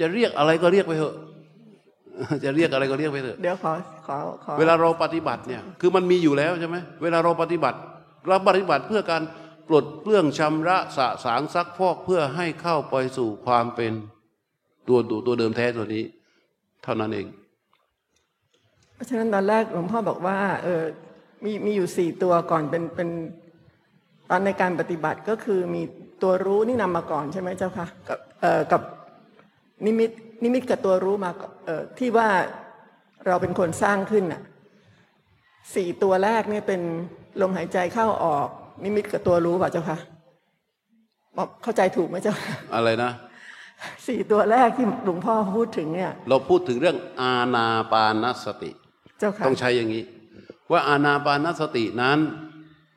[0.01, 1.15] จะเรียกอะไรก็เรียกไปเถอะ
[2.45, 3.73] จะเรียกอะไรก็เรียกไปเถอะ เดี๋ยวขอ
[4.07, 7.79] ขอขอเวลาเราปฏิบัติเนี่ย คือมันมีอยู่แล้วใช่ไหมเวลาเราปฏิบัติ
[8.29, 9.23] เราปฏิบัติเพื่อการ
[9.69, 13.93] ปลดเปลื้องชำระสะสางซักฟอกเพื่อให้เข้าไปสู่ความเป็น
[14.89, 16.05] ตัวตัวตัวเดิมแท้ตัวนี้
[16.83, 17.27] เท่านั้นเอง
[18.95, 20.83] เพราะฉะนั้นตอนแรกหลวงพ่อบอกว่าเออ
[21.45, 23.09] มีมีอยู่สี่ตัวก่อนเป็นเป็น
[24.31, 25.83] ตอนในการปฏิบัติก็คือมี
[26.23, 28.83] ตัวรู้นี่นำมาก่อนใช่ไหมเจ้าค่ะกับเอ่อกับ
[29.87, 30.11] นิมิต
[30.45, 32.29] นิมิตกับตัวรู้มาก่อนเอ่อที่ว่า
[33.27, 34.43] เราเป็นคนสร้างขึ้นน่ะ
[35.75, 36.81] สี่ตัวแรกเนี่ยเป็น
[37.41, 38.49] ลมหายใจเข้าออก
[38.85, 39.99] นิมิตกับตัวรู้ป่ะเจ้าค่ะ
[41.37, 43.11] บอกเข้าใจถูกไหมเจ้าค่ะอะไรนะ
[44.07, 48.71] สี่ตัวแรกที่หลวงพ่อพูดถึงเนี่ย เราพูดถึงเรื่องอาณาปานสติ
[49.19, 50.03] เจ้าค่ะต้องใช้อย่างนี้
[50.73, 52.19] ว่าอานาปานสตินั้น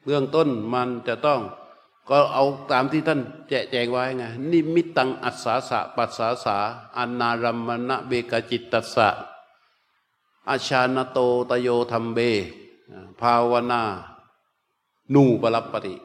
[0.05, 1.41] เบื้องต้นมันจะต้อง
[2.09, 6.57] ก็เอาตามที่ท่านแจกแจงไว้ไงนิมิตตังอัสสาสะปัสสาสา
[6.97, 9.09] อนารัมมณะเบกจิตตัสสะ
[10.49, 12.19] อาชานโตตโยธรรมเบ
[13.21, 13.81] ภาวนา
[15.13, 15.95] นูปรับปฏิ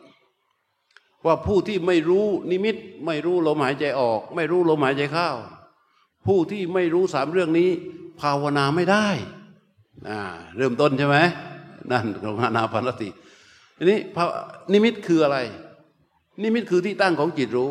[1.24, 2.76] ว่าผู้ที่ไม่รู้นิมิต
[3.06, 5.28] ไม่รู้ลมหายใจออก ไม่รู้ลมหายใจเข้า
[6.26, 7.70] ผู้ที่ไม่รู้สามเรื่องนี้
[8.20, 9.06] ภาวนาไม่ได้
[10.56, 11.18] เริ่มต้นใช่ไหม
[11.90, 13.08] นั่นของอานาปานสติ
[13.82, 14.28] ทีนี้ภาว
[14.72, 15.38] นิมิตคืออะไร
[16.42, 17.70] นิมิตคือที่ตั้งของจิตรู้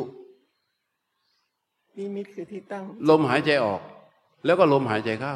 [1.99, 3.81] นิมิตคือที่ตั้ง ลมหายใจออก
[4.45, 5.33] แล้วก็ลมหายใจเข้า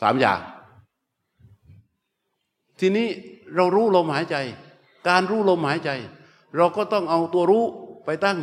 [0.00, 0.40] สามอย่าง
[2.80, 3.08] ทีนี้
[3.54, 4.36] เรารู้ลมหายใจ
[5.08, 5.90] การรู้ลมหายใจ
[6.56, 7.64] เราก็ต้องเอาตัวรู้
[8.04, 8.38] ไปตั้ง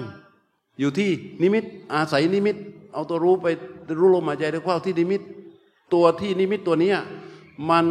[0.80, 1.10] อยู่ที่
[1.42, 1.64] นิมิต
[1.94, 2.56] อาศัยนิมิต
[2.94, 3.48] เอาตัวรู้ไป
[4.00, 5.22] รู้ลมหายใจด้วยความที่นิมิต
[5.94, 6.98] ตัวที่นิมิตตัวเนี้ย
[7.70, 7.86] มัน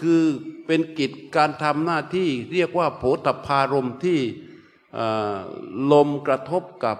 [0.00, 0.22] คือ
[0.66, 4.18] เป็นกิจการทำหน้าที่เรียกว่าโผฏฐารมที่
[5.92, 6.96] ลมกระทบกับ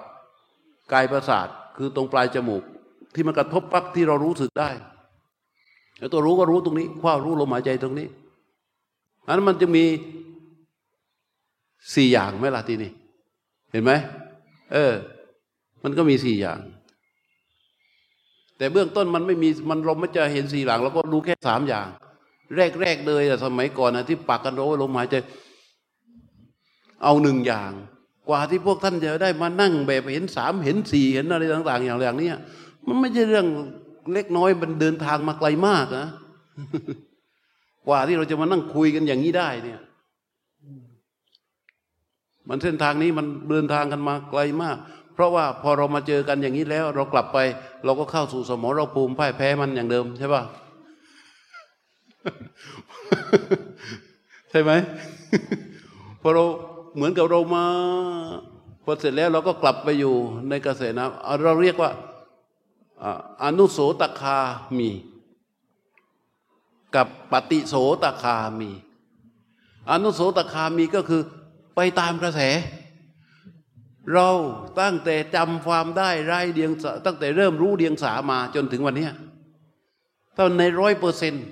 [0.92, 2.62] กายประสาท คือตรงปลายจมูก
[3.14, 4.70] ที่มันกระทบปั๊บที่เรารู้สึกได้
[5.99, 8.09] แล้วตัวรู้ก็รู้ตรงนี้คว้ารู้ลมหายใจตรงนี้
[9.26, 9.84] อันนั้นมันจะมี
[11.95, 12.90] สี่อย่างไหมล่ะทีนี้
[13.72, 13.92] เห็นไหม
[14.72, 14.95] เออ
[15.84, 16.61] มันก็มีสี่อย่าง
[18.59, 21.86] แต่เบื้องต้นมันไม่มีมันเราไม่จะเห็นสี่อย่างเราก็รู้แค่สามอย่าง
[22.57, 25.14] แรกๆเลยอะสมัยก่อนนะที่ปักกันโรยลมหายใจ
[27.03, 27.72] เอาหนึ่งอย่าง
[28.28, 32.36] กว่าที่พวกท่านจะได้มานั่งแบบเห็นสามเห็นสี่เห็นอะไรต่าง ๆ อย่างอย่างเนี้ย
[32.86, 33.47] มันไม่ใช่เรื่อง
[34.12, 36.09] เล็กน้อยมันเดินทางมาไกลมากนะ
[37.86, 39.80] กว่าที่เราจะมานั่งคุยกันอย่างนี้ได้เนี่ย
[42.49, 44.76] มันเส้นทางนี้มันเดินทางกันมาไกลมาก
[45.14, 47.38] เพราะว่าพอเรามาเจอกันอย่างนี้แล้ว เรากลับไป
[47.84, 50.42] เราก็เข้าสู่สมรภูมิพ่ายแพ้มันอย่างเดิมใช่ป่ะ
[54.51, 54.72] ใช่ไหม
[56.20, 56.45] พอเรา
[56.95, 57.64] เหมือนกับเรามา
[58.85, 60.14] พอเสร็จแล้วเราก็กลับไปอยู่
[60.49, 61.91] ในกระแสน้ำเราเรียกว่า
[63.45, 64.39] อนุโสตคา
[64.79, 64.91] มี
[66.95, 68.70] กับปฏิโสตคามี
[69.91, 71.22] อนุโสตคามีก็คือ
[71.77, 72.41] ไปตามกระแส
[74.12, 74.29] เรา
[74.81, 76.70] ตั้งแต่จำความได้ไร้เดียง
[77.07, 79.09] ตั้งแต่เริ่มรู้เดียงสามาจนถึงวันนี้
[80.37, 81.45] ถ้าในร้อยเปอร์เซ็นต์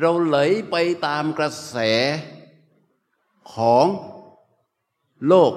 [0.00, 0.36] เราไหล
[0.70, 0.76] ไป
[1.06, 1.76] ตามกระแส
[3.54, 3.86] ของ
[5.28, 5.52] โลก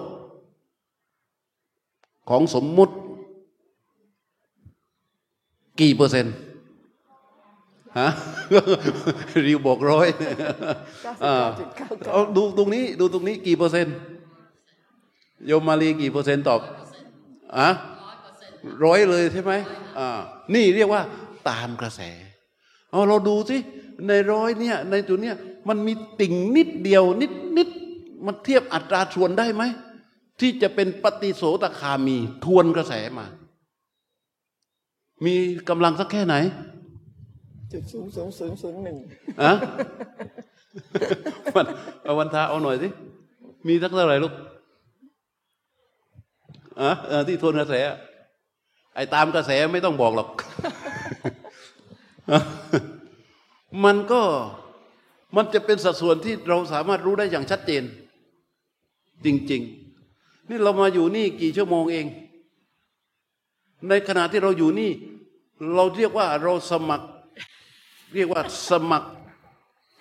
[2.30, 2.96] ของสมมุติ
[5.82, 6.36] กี่เปอร์เซ็นต์
[8.00, 8.10] ฮะ
[9.46, 10.08] ริวบอกร้อย
[11.26, 11.36] อ่า
[12.12, 13.96] เอาดูตรงนี้ดูตรงนี้กี่เปอร์เซ็นต์
[15.48, 16.62] โยมมาลีกี่เปอร์เซ็นต์ตอบ
[17.58, 17.70] อะ
[18.84, 19.54] ร้อยเลยใช่ไหม
[20.00, 20.10] อ่า
[20.54, 21.02] นี่เรียกว่า
[21.50, 22.02] ตามกระแส
[22.90, 23.58] เอาเราดูสิ
[24.08, 25.36] ในร้อยเนี่ยในจุดเนี้ย
[25.70, 27.70] มันมีติ่งนิดเดียวนิดนิด
[28.26, 29.64] มันเทียบอัตราส่วนได้ไหม
[30.40, 33.26] ที่จะเป็นปฏิโสตคามีทวนกระแสมา
[35.26, 35.36] มี
[35.70, 36.36] กำลังสักแค่ไหน
[37.72, 38.98] จุดศูนย์ศูนย์ศูนย์ศูนย์หนึ่ง
[39.42, 39.52] อะ
[41.56, 41.66] วัน
[42.04, 42.88] เอาวันทาเอาหน่อยสิ
[43.68, 44.34] มีสักเท่าไหร่ลูก
[46.82, 47.98] อะเออที่ทวนกระแสอะ
[48.96, 50.30] ไอ้ตามกระแสไม่ต้องบอกหรอก
[53.84, 54.22] มันก็
[55.36, 57.84] มันจะเป็นสัดส่วนที่เราสามารถรู้ได้อย่างชัดเจน
[59.26, 59.62] จริง
[60.06, 62.06] ๆ นี่เรามาอยู่นี่กี่ชั่วโมงเอง
[63.90, 64.92] ในขณะที่เราอยู่นี่
[65.74, 67.08] เราเรียกว่าเราสมัคร
[68.14, 69.10] เรียกว่าสมัคร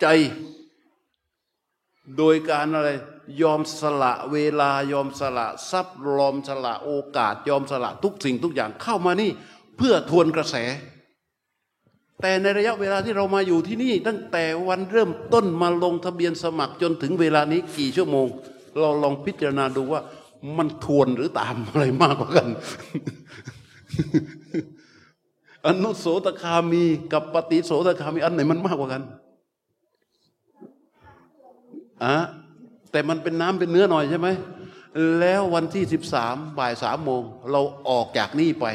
[0.00, 0.06] ใจ
[2.16, 2.90] โดยการอะไร
[3.42, 9.30] ยอมสละเวลายอมสละทรัพย์ยอมสละโอกาส ยอมสละทุกสิ่งทุกอย่างเข้ามานี่
[9.76, 10.56] เพื่อทวนกระแส
[12.20, 18.26] แต่ในระยะเวลาที่เรามาอยู่ที่นี่ ตั้งแต่วันเริ่มต้นมาลงทะเบียนสมัครจนถึงเวลานี้กี่ชั่วโมง
[18.80, 20.00] เราลองพิจารณาดูว่า
[20.56, 22.48] มันทวนหรือตามอะไรมากกว่ากัน
[25.66, 29.02] อนุโสตคามีกับปฏิโสตคามีอันไหนมันมากกว่ากัน
[32.04, 32.16] อะ
[32.90, 34.28] แต่มันเป็นน้ำเป็นเนื้อหน่อยใช่ไหม
[35.20, 38.66] แล้ววันที่สิบสามบ่ายสามโมง เราออกจากนี่ไป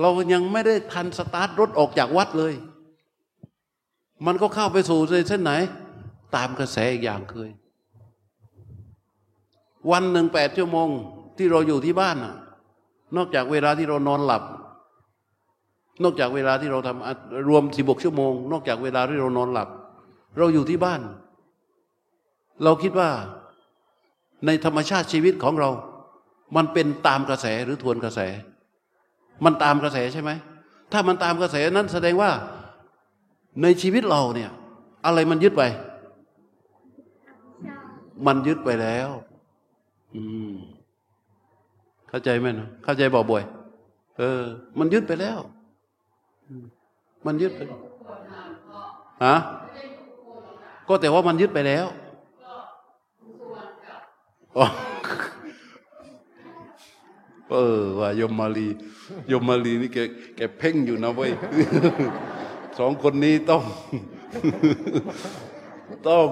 [0.00, 2.54] เรายังไม่ได้ทันสตาร์ทรถออกจากวัดเลย
[4.26, 5.52] มันก็เข้าไปสู่ในเส้นไหน
[6.36, 7.50] ตามกระแสอีกอย่างเคย
[9.90, 10.88] วันหนึ่งแปดชั่วโมง
[11.38, 12.34] ที่เราอยู่ที่บ้านน่ะ
[13.16, 14.42] นอกจากเวลาที่เรานอนหลับ
[16.02, 19.68] นอกจากเวลาที่เราทำรวมสิบกชั่วโมง นอกจากเวลาที่เรานอนหลับ
[20.38, 21.00] เราอยู่ที่บ้าน
[22.64, 23.10] เราคิดว่า
[24.46, 25.70] ในธรรมชาติชีวิตของเรา
[26.56, 28.20] มันเป็นตามกระแสหรือทวนกระแส
[29.44, 30.30] มันตามกระแสใช่ไหม
[30.92, 32.30] ถ้ามันตามกระแสนั้นแสดงว่า
[33.62, 34.50] ในชีวิตเราเนี่ย
[35.04, 35.62] อะไรมันยึดไป
[38.26, 39.10] มันยึดไปแล้ว
[40.14, 40.52] อืม
[42.08, 43.42] เข้าใจไหมนะเข้าใจบอกบ่อย
[44.18, 44.42] เออ
[44.78, 45.38] มันยึดไปแล้ว
[47.26, 47.60] มันยึดไป
[49.24, 49.36] ฮะ
[50.88, 51.86] ก็แต่ว่ามันยึดไปแล้ว
[54.58, 54.66] อ๋อ
[57.52, 58.68] เออว่ายมมาลี
[59.30, 59.98] ยมมาลีนี่แก
[60.36, 61.30] แกเพ่งอยู่นะเว้ย
[62.78, 63.62] สองคนนี้ต้อง
[66.08, 66.26] ต้อง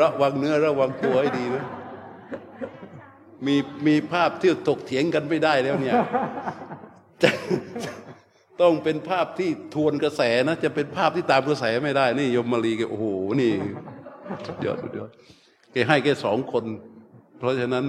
[0.00, 1.64] ระวังเนื้อระวังตัวให้ดีนะ
[3.46, 5.94] มีมีภาพที่ถกเถียงกันไม่ได้แล้วเนี่ย
[7.22, 7.30] จะ
[8.60, 13.06] ต้องเป็นภาพที่ทวนกระแสนะ จะเป็นภาพที่ตามกระแสไม่ได้ นี่ยมมารีแกโอ้โห
[13.40, 13.52] นี่
[14.46, 15.10] สุดยอดสุดยอด
[15.72, 16.64] แกให้แค่สองคน
[17.38, 17.84] เพราะฉะนั้น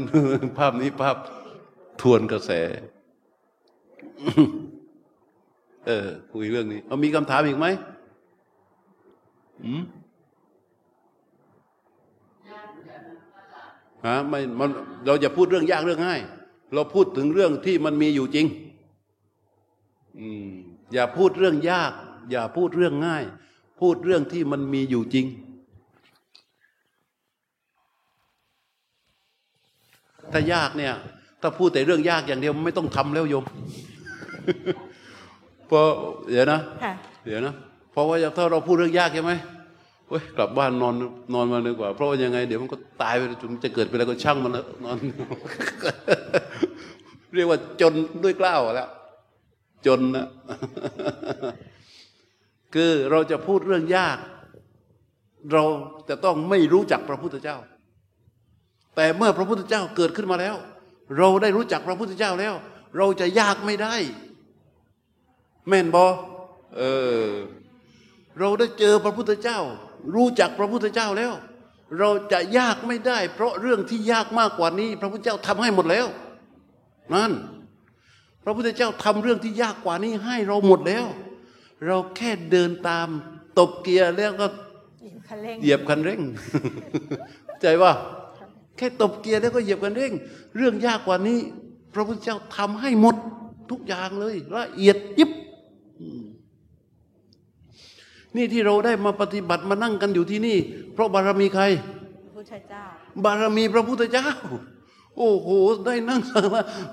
[0.59, 1.17] ภาพนี้ภาพ
[2.01, 2.51] ทวนกระแส
[5.87, 7.67] เออ คุยเรื่องนี้ เอามีคำถามอีกไหม
[9.63, 9.83] อืม
[14.05, 14.69] ฮะไม่มัน
[15.05, 16.21] เราจะพูดเรื่องยากเรื่องง่าย
[16.73, 18.47] เราพูดถึงเรื่องที่มันมีอยู่จริง
[20.19, 20.49] อืม
[20.93, 21.91] อย่าพูดเรื่องยาก
[22.31, 23.23] อย่าพูดเรื่องง่าย
[23.79, 25.25] พูดเรื่องที่มันมีอยู่จริง
[30.31, 30.93] ถ้ายากเนี่ย
[31.43, 33.45] ถ้าพูดแต่เรื่องยากอย่างเดียวไม่ต้องทำแล้วโยม
[35.67, 35.85] เพราะ
[36.29, 36.93] เดี๋ยวนะค่ะ
[37.25, 37.53] เดี๋ยวนะ
[37.91, 39.33] เพราะว่าถ้าเราพูดเรื่องยากใช่ไหม
[40.07, 40.95] เฮ้ยกลับบ้านนอน
[41.33, 44.97] นอนมาดีกว่า เพราะว่ายังไง เดี๋ยวมันก็ตายไปจนจะเกิดไปแล้วก็ช่างมันเถอะนอน
[47.35, 48.89] เรียกว่าจนด้วยกล้าวแล้ว
[49.85, 50.27] จนนะ
[52.73, 54.17] คือเราจะพูดเรื่องยาก
[55.53, 55.63] เรา
[56.09, 57.57] จะต้องไม่รู้จักพระพุทธเจ้า
[58.95, 60.55] แต่เมื่อพระพุทธเจ้าเกิดขึ้นมาแล้ว
[61.17, 62.53] เราได้รู้จักพระพุทธเจ้าแล้ว
[62.97, 63.95] เราจะยากไม่ได้
[65.67, 66.05] แม่นบอ
[66.77, 66.81] เอ
[67.25, 67.27] อ
[68.39, 69.59] เราได้เจอพระพุทธเจ้า
[70.15, 71.33] รู้จักพระพุทธเจ้าแล้ว
[71.99, 76.07] เราจะยากไม่ได้ เพราะเรื่องที่ยากมากกว่านี้ พระพุทธเจ้าทำให้หมดแล้ว
[77.13, 77.31] นั่น
[78.43, 81.05] พระพุทธเจ้าทำเรื่องที่ยากกว่านี้ให้เราหมดแล้ว
[81.87, 83.07] เราแค่เดินตาม
[83.59, 84.47] ตบเกียร์แล้วก็
[85.27, 86.21] คันเร่งเหยียบคันเร่ง
[87.61, 87.91] ใจว่า
[88.22, 90.13] แค่ตบเกียร์แล้วก็เหยียบคันเร่ง
[90.57, 91.39] เรื่องยากกว่านี้
[91.93, 93.15] พระพุทธเจ้าทำให้หมด
[93.71, 95.29] ทุกอย่างเลยละเอียดยิบ
[96.01, 96.23] อืม
[98.35, 100.57] นี่ที่เราได้มาปฏิบัติมานั่งกันอยู่ที่นี่
[100.93, 101.63] เพราะบารมีใคร
[102.35, 102.83] พุทธเจ้า
[103.23, 104.27] บารมีพระพุทธเจ้า
[105.17, 105.47] โอ้โห
[105.85, 106.21] ได้นั่ง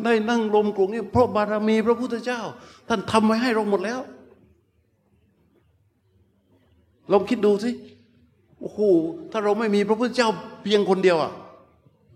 [0.04, 2.40] ได้นั่งลมกลงนี่เพราะบารมีพระพุทธเจ้า
[2.88, 4.00] ท่านทำไว้ให้เราหมดแล้ว
[7.12, 7.70] ลองคิดดูสิ
[8.60, 8.80] โอ้โห
[9.30, 10.30] ถ้าเราไม่มีพระพุทธเจ้า
[10.62, 11.32] เพียงคนเดียวอะ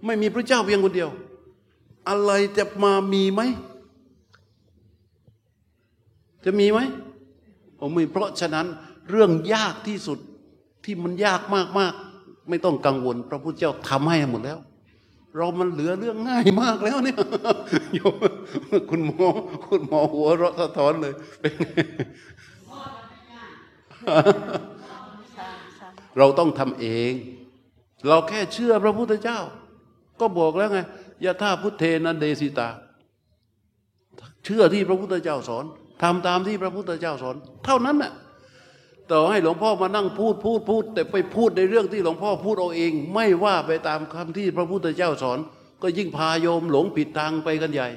[0.07, 1.11] ไม่มีพระเจ้าเพียงคนเดียว
[2.09, 3.41] อะไรจะมามีไหม
[6.45, 6.81] จะมีไหม
[7.79, 8.67] ผมมีเพราะฉะนั้น
[9.11, 10.19] เรื่องยากที่สุด
[10.85, 11.41] ที่มันยาก
[11.79, 14.59] มากๆ ไม่ต้องกังวล พระพุทธเจ้าทำให้หมดแล้ว
[15.37, 17.19] เรามันเหลือเรื่องง่ายมากแล้วเนี่ย
[17.95, 18.15] โยม
[18.91, 19.29] คุณหมอ
[19.67, 21.65] คุณหมอหัวเราะสะท้อนเลยเป็นไง
[26.19, 27.13] เราต้องทำเอง
[28.09, 29.39] เราแค่เชื่อพระพุทธเจ้า
[30.21, 30.79] ก็บอกแล้วไง
[31.25, 32.69] ยะท่าพุทเทนะเดสิตา
[34.45, 35.65] เชื่อที่พระพุทธเจ้าสอน
[36.03, 38.13] ทำตามที่พระพุทธเจ้าสอน เท่านั้นน่ะ
[39.13, 45.39] ต่อให้หลวงพ่อมานั่งพูดพูดพูด แต่ไปพูดในเรื่องที่หลวงพ่อพูดเอาเอง ไม่ว่าไปตามคำที่พระพุทธเจ้าสอน
[45.83, 47.89] ก็ยิ่งพาโยมหลงผิดทางไปกันใหญ่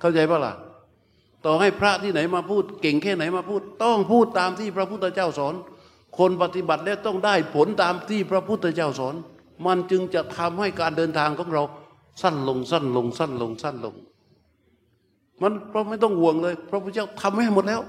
[0.00, 0.54] เข้าใจปะล่ะ
[1.44, 5.54] ต่อให้พระที่ไหนมาพูด เก่งแค่ไหนมาพูด ต้องพูดตามที่พระพุทธเจ้าสอน
[6.18, 9.14] คนปฏิบัติแล้วต้องได้ผลตามที่พระพุทธเจ้าสอน
[9.66, 11.62] มันจึงจะทำให้การเดินทางของเรา
[12.22, 13.94] สั้นลงสั้นลงสั้นลงสั้นลง
[15.42, 17.80] มันเพราะไม่ต้องห่วงเลย พระพุทธเจ้าทำให้หมดแล้ว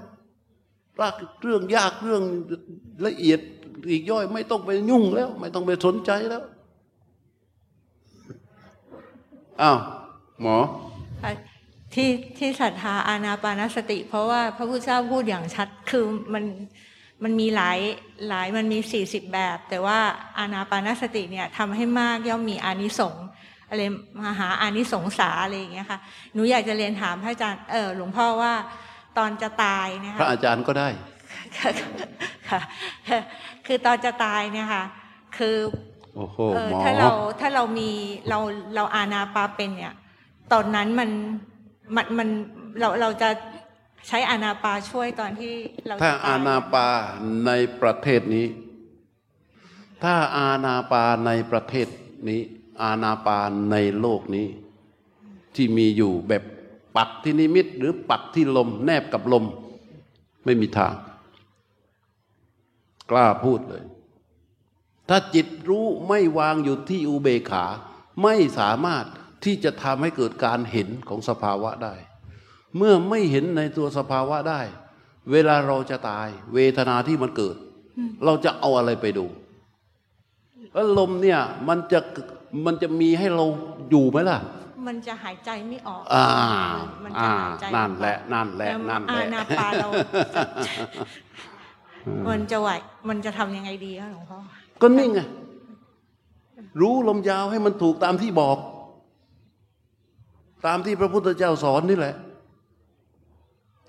[0.99, 2.24] รากเรื่องยากเรื่อง
[3.05, 3.39] ละเอียด
[3.91, 6.43] อีกย่อย ไม่ต้องไปยุ่งแล้ว ไม่ต้องไปสนใจแล้ว
[9.61, 9.78] อ้าว
[10.41, 10.57] หมอ
[11.93, 16.43] ที่ที่ศรัทธาอานาปานสติ เพราะว่าพระพุทธเจ้าพูดอย่างชัดคือมัน
[17.24, 17.80] มันมีหลาย
[18.30, 19.97] หลายมันมีสี่สิบแบบ แต่ว่า
[20.38, 23.26] อานาปานสติเนี่ยทำให้มากย่อมมีอานิสงส์
[23.69, 23.82] อะไร
[24.26, 25.99] มหาอานิสงสาอะไรอย่างเงี้ยค่ะ
[26.34, 28.53] หนูอยากจะเรียนถามพระอาจารย์เออหลวงพ่อว่า
[29.17, 30.88] ตอนจะตายเนยพคะระอาจารย์ก็ได้
[32.49, 32.61] ค่ะ
[33.65, 34.84] คือตอนจะตายเนี่ยค่ะ
[35.38, 35.55] คือ
[36.15, 37.09] โอ้โหเออหมอถ้าเรา
[37.39, 37.89] ถ้าเรามี
[38.30, 38.39] เรา
[38.76, 39.93] เราอานาปาเป็นเนี่ย
[40.53, 41.09] ตอนนั้นมัน
[41.95, 42.30] มันมัน
[42.80, 43.30] เราเราจะ
[44.08, 45.54] ใช้อานาปาช่วยตอนที่
[45.86, 46.88] เราถ้าอาณาปา
[47.45, 48.47] ในประเทศนี้
[50.04, 51.88] ถ้าอาณาปาในประเทศ
[52.30, 52.41] นี้
[52.82, 53.39] อาณาปา
[53.72, 54.47] ในโลกนี้
[55.56, 56.43] ที่มีอยู่แบบ
[56.97, 59.45] ปักที่นิมิตหรือปักที่ลมแนบกับลม
[60.45, 60.93] ไม่มีทาง
[63.12, 63.84] กล้าพูดเลย
[65.10, 67.66] ถ้าจิตรู้ไม่วางอยู่ที่อุเบขา
[68.24, 69.06] ไม่สามารถ
[69.43, 71.95] ที่จะทำให้เกิดการเห็นของสภาวะได้
[72.78, 74.61] เมื่อไม่เห็นในตัวสภาวะได้
[75.32, 77.55] เวลาเราจะตาย เวทนาที่มันเกิด
[78.26, 79.26] เราจะเอาอะไรไปดู
[80.74, 81.99] แล้วลมเนี่ยมันจะ
[82.65, 83.45] มันจะมีให้เรา
[83.89, 84.39] อยู่ไหมล่ะ
[84.88, 86.28] มันจะหายใจไม่ออกอ่า
[87.03, 89.88] มันจะอ่าหายใจนั่นไม่ออกแหละนั่นแหละแต่นั่นแหอาละนาปาเรา
[92.28, 92.69] มันจะไหว
[93.09, 94.39] มันจะทำยังไงดีคะหลวงพ่อ
[94.82, 95.19] ก็นี่ไง
[96.82, 98.57] รู้ลมยาวให้มันถูกตามที่บอก
[100.65, 102.15] ตามที่พระพุทธเจ้าสอนนี่แหละ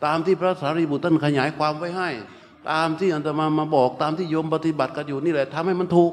[0.04, 2.10] ตามที่พระสารีบุตรท่านขยายความไว้ให้
[2.70, 6.12] ตามที่อันตมามาบอก ตามที่โยมปฏิบัติกันอยู่นี่แหละทำให้มันถูก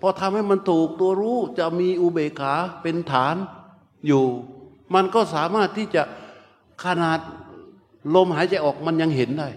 [0.00, 3.36] พอทำให้มันถูกตัวรู้จะมีอุเบกขาเป็นฐาน
[4.06, 4.24] อยู่
[4.94, 6.02] มันก็สามารถที่จะ
[6.84, 7.18] ขนาด
[8.14, 9.48] ลมหายใจออกมันยังเห็นได้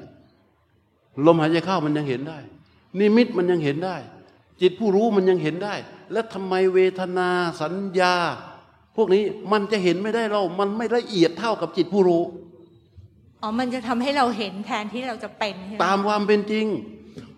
[1.25, 2.39] ลมหายใจเข้ามันยังเห็นได้
[2.99, 3.95] นิมิตมันยังเห็นได้
[4.61, 5.75] จิตผู้รู้มันยังเห็นได้
[6.11, 7.29] แล้วทำไมเวทนา
[7.61, 8.15] สัญญา
[9.01, 12.23] วกนี้มันจะเห็นไม่ได้เรา มันไม่ละเอียดเท่ากับจิตผู้รู้
[13.41, 16.65] อ๋อ มันจะทำให้เราเห็นแทนที่เราจะเป็นใช่ไหมตามความเป็นจริง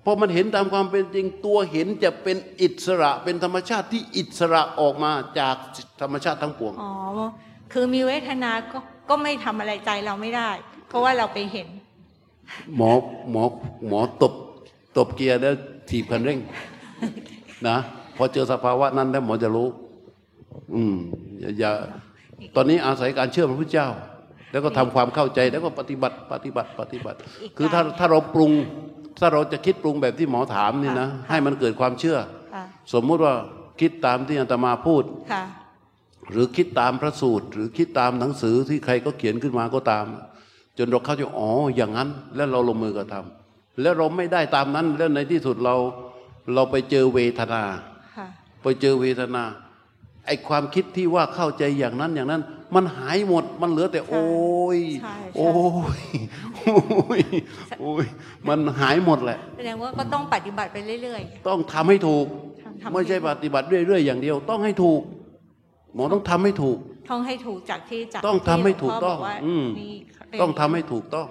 [0.06, 5.56] พอมันเห็นตามความเป็นจริง ตัวเห็นจะเป็นอิสระ เป็นธรรมชาติที่อิสระออกมาจาก
[6.02, 6.94] ธรรมชาติทั้งปวง อ๋อ
[7.74, 10.50] คือมีเวทนาก็ก็ไม่ทำอะไรใจเราไม่ได้
[10.88, 11.68] เพราะว่าเราไปเห็น
[12.76, 12.92] หมอ
[13.32, 13.44] หมอ
[13.88, 14.34] หมอตบ
[14.98, 15.56] ตบเกียร์แล้ว
[15.90, 16.40] ถีบคันเร่ง
[17.68, 17.78] นะ
[18.18, 19.68] พอเจอสภาวะนั้นแล้วหมอจะรู้
[20.76, 20.96] อืม
[21.42, 21.72] อย่าอย่า
[22.56, 23.90] ตอนนี้อาศัยการเชื่อพระพุทธเจ้า
[24.52, 28.52] แล้วก็ทำความเข้าใจแล้วก็ปฏิบัติปฏิบัติปฏิบัติอีกคือถ้าการถ้าเราปรุง
[29.20, 32.18] ถ้าเราจะคิดปรุงแบบที่หมอถามนี่นะค่ะให้มันเกิดความเชื่อ
[32.54, 33.34] ค่ะสมมุติว่า
[33.82, 35.44] คิดตามที่อาตมาพูดค่ะ
[36.32, 40.06] หรือคิดตามพระสูตร หรือคิดตามหนังสือที่ใครก็เขียนขึ้นมาก็ตาม
[40.78, 45.76] จนเราเข้าใจอ๋ออย่างนั้น แล้วเราลงมือกระทำแล้วเราไม่ได้ตามนั้น แล้วในที่สุดเรา
[46.54, 47.64] เราไปเจอเวทนา
[48.18, 48.28] ค่ะ
[48.64, 52.42] ไปเจอเวทนาไอความคิดที่ว่าเข้าใจอย่างนั้นอย่างนั้น
[52.76, 54.24] มันหายหมดมันเหลือแต่โอ้
[54.78, 55.50] ยใช่ใช่โอ้
[56.00, 56.02] ย
[56.56, 57.22] โอ้ย
[57.80, 58.06] โอ้ย
[58.48, 62.26] มันหายหมดแหละแสดงว่าก็ต้องปฏิบัติไปเรื่อยต้องทำให้ถูก
[62.62, 65.02] ทำทำไม่ใช่ปฏิบัติเรื่อยๆอย่างเดียว ต้องให้ถูก
[65.96, 69.94] หมอต้องทำให้ถูกๆท่องให้ถูกจากที่จากต้องทำให้ถูกที่หลวต้องบว่าอืมนี่
[70.30, 71.28] เป็นต้องทำให้ถูกต้อง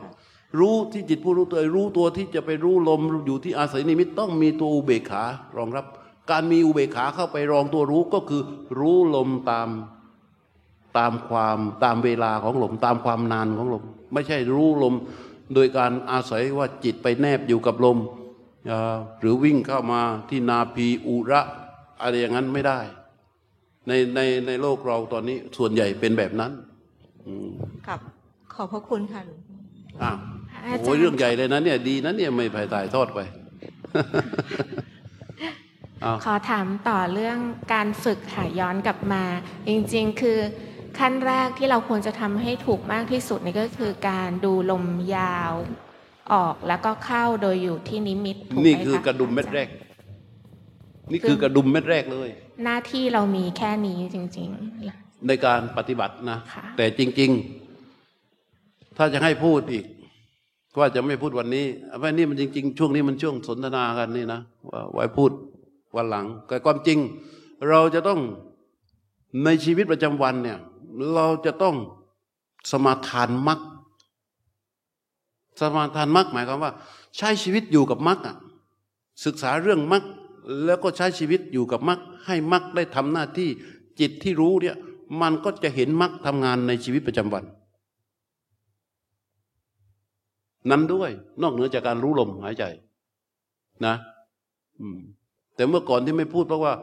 [0.61, 5.25] รู้ที่จิตผู้รู้ตัวรู้ตัวที่จะไปรู้ลมอยู่ที่อาศัยนิมิตต้องมีตัวอุเบกขา
[5.57, 5.85] รองรับ
[6.31, 8.43] การมีอุเบกขาเข้าไปรองตัวรู้ก็คือ
[8.79, 9.69] รู้ลมตาม
[10.99, 14.95] ตามความตามเวลาของลม ตามความนานของลม ไม่ใช่รู้ลม
[15.55, 17.99] โดยการอาศัยว่าจิตไปแนบอยู่กับลม
[18.71, 21.41] อ่าหรือวิ่งเข้ามาที่นาพีอุระ
[22.03, 22.81] อะไรอย่างนั้นไม่ได้
[23.89, 26.53] ในในในโลกเราตอนนี้ส่วนใหญ่เป็นแบบนั้น
[27.27, 27.51] อืม
[27.89, 28.01] กับ
[28.55, 29.57] ขอบพระคุณค่ะหลวงพ่อ
[30.03, 30.17] อ้าว
[30.65, 33.21] อาจารย์โอ้ยเรื่องใหญ่เลยนะเนี่ยดีนะเนี่ยไม่ไปถ่ายทอดไป
[33.95, 34.90] อ้าว
[36.25, 37.39] ขอถามต่อเรื่อง
[37.73, 39.23] การฝึกค่ะย้อนกลับมา
[39.69, 40.39] จริงๆ คือ
[40.99, 44.87] ขั้นแรกที่เราควรจะทำให้ถูกมากที่สุดนี่ก็คือการดูลม
[45.17, 45.53] ยาว
[46.33, 49.69] ออกแล้วก็เข้าโดยอยู่ที่นิมิตถูกไหมนี่คือะกระดุมเม็ดแรก
[51.13, 52.29] นี่คือกระดุมเม็ดแรกเลย
[52.65, 54.49] หน้าที่เรามีแค่นี้จริง
[55.29, 57.31] ในการปฏิบัตินะค่ะแต่จริง
[58.15, 59.85] ๆ ถ้าจะให้พูดอีก
[60.79, 61.67] ว่าจะไม่พูดวันนี้
[62.03, 64.41] ว่านี่มันจริง ๆ ช่วงนี้มันช่วงสนทนากันนี่นะ
[64.71, 65.31] ว่าไว้พูด
[65.97, 66.99] วันหลังแต่ความจริง
[67.69, 68.21] เราจะต้อง
[69.45, 70.59] ในชีวิตประจำวันเนี่ย
[71.13, 71.77] เราจะต้อง
[72.71, 73.61] สมาทานมรรค
[75.61, 76.73] สมาทานมรรคหมายความว่า
[77.17, 78.19] ใช้ชีวิตอยู่กับมรรค
[79.25, 80.05] ศึกษาเรื่องมรรค
[80.65, 83.49] แล้วก็ใช้ชีวิตอยู่กับมรรคให้มรรคได้ทำหน้าที่
[84.01, 84.77] จิตที่รู้เนี่ย
[85.21, 87.45] มันก็จะเห็นมรรคทำงานในชีวิตประจำวัน
[90.71, 91.11] นั้นด้วย
[91.43, 92.65] นอกเหนือจากการรู้ลมหายใจ
[93.87, 93.95] นะ
[94.81, 95.01] อืม
[95.61, 96.75] แต่เมื่อก่อนที่ไม่พูดเพราะว่า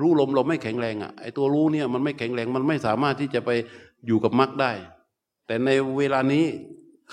[0.00, 3.50] รู้ลมเราไม่แข็งแรงอะ่ะไอ้ตัวรู้เนี่ยมันไม่แข็งแรงมันไม่สามารถที่จะไป
[4.06, 4.72] อยู่กับมรรคได้
[5.46, 6.44] แต่ในเวลานี้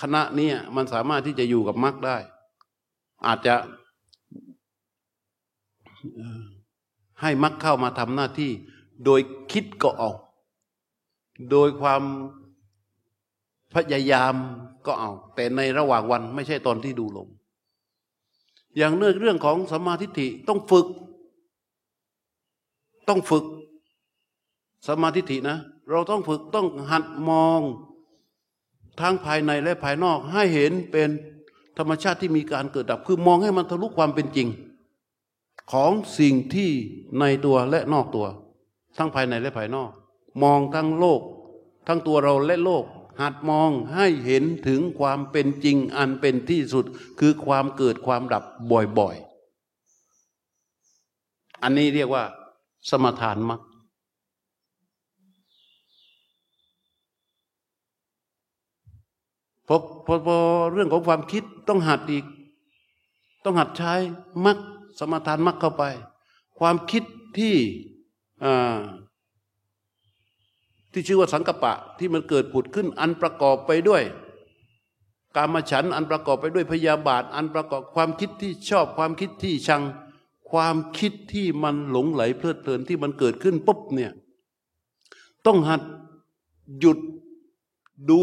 [0.00, 2.16] คณะเนี้มันสามารถที่จะอยู่กับมรรคได้
[3.26, 3.54] อาจจะ
[7.20, 8.52] ให้มรรคเข้ามาทำหน้าที่
[9.04, 9.20] โดย
[9.52, 10.10] คิดก็เอา
[11.50, 12.02] โดยความ
[13.74, 14.34] พยายาม
[14.86, 17.28] ก็เอา แต่ในระหว่างวันไม่ใช่ตอนที่ดูลม
[18.76, 20.86] อย่างเรื่องเรื่องของสมาทิฏฐิต้องฝึก
[23.10, 23.44] ต้องฝึก
[24.86, 25.56] สมาทิฏฐินะ
[25.90, 27.60] เราต้องฝึกต้องหัดมอง
[29.00, 31.08] ทั้งภายในและภายนอกให้เห็นเป็น
[31.78, 34.48] ธรรมชาติที่มีการเกิดดับ คือมองให้มันทะลุความเป็นจริง
[35.72, 36.70] ของสิ่งที่
[37.20, 38.26] ในตัวและนอกตัว
[38.98, 39.90] ทั้งภายในและภายนอก
[40.42, 41.20] มองทั้งโลก
[41.86, 42.84] ทั้งตัวเราและโลก
[43.20, 46.84] หัดมองให้เห็นถึงความเป็นจริงอันเป็นที่สุด
[47.20, 48.44] คือความเกิดความดับ
[48.98, 52.24] บ่อยๆ อันนี้เรียกว่า
[52.88, 53.60] สมถานมรรค
[59.66, 59.76] พอ
[60.06, 60.36] พอพอ
[60.72, 62.24] เรื่องของความคิดต้องหัดอีก
[63.44, 63.92] ต้องหัดใช้
[64.44, 64.58] มรรค
[64.98, 65.84] สมถานมรรคเข้าไป
[66.58, 67.02] ความคิด
[67.38, 67.56] ที่
[70.92, 74.02] ที่ชื่อว่าสังกปะที่มันเกิดผุดขึ้น อันประกอบไปด้วย
[75.36, 79.82] กามฉันอันประกอบไปด้วยพยาบาท อันประกอบความคิดที่ชอบความคิดที่ชัง
[80.52, 84.12] ความคิดที่มันหลงไหลเพลิดเพลินที่มันเกิดขึ้นปุ๊บเนี่ย
[85.46, 85.82] ต้องหัด
[86.78, 86.98] หยุด
[88.10, 88.22] ดู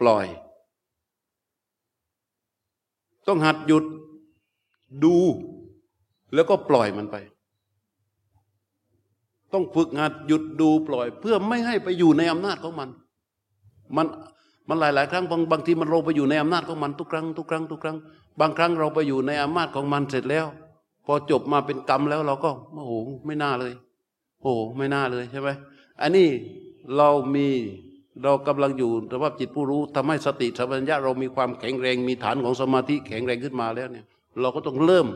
[0.00, 0.26] ปล่อย
[3.26, 3.84] ต้องหัดหยุด
[5.04, 5.14] ดู
[6.34, 7.16] แล้วก็ปล่อยมันไป
[9.52, 12.88] ต้องฝึกหัดหยุดดูปล่อย เพื่อไม่ให้ไปอยู่ในอำนาจของมัน
[13.96, 14.06] มัน
[14.68, 17.96] มันหลายหลายๆครั้งบางบางทีมันเราไปอยู่ในอำนาจของมันทุกครั้งทุกครั้งทุกครั้ง
[18.40, 20.46] บางครั้งเราไปอยู่ในอำนาจของมันเสร็จแล้ว
[21.06, 22.92] พอจบมาเป็นกรรมแล้วเราก็โอ้โห
[23.26, 23.72] ไม่น่าเลย
[24.42, 25.48] โอ้โหไม่น่าเลยใช่ไหม
[26.00, 26.28] อันนี้
[26.96, 27.46] เรามี
[28.22, 34.06] เรากำลังอยู่สภาพจิตผู้รู้ทำให้สติสัมปชัญญะเรามีความแข็งแรงมีฐานของสมาธิแข็งแรงขึ้นมาแล้วเนี่ย
[34.40, 35.06] เราก็ต้องเริ่ม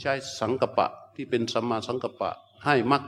[0.00, 2.30] ใช้สังกปะที่เป็นสัมมาสังกปะ
[2.64, 3.02] ให้มัก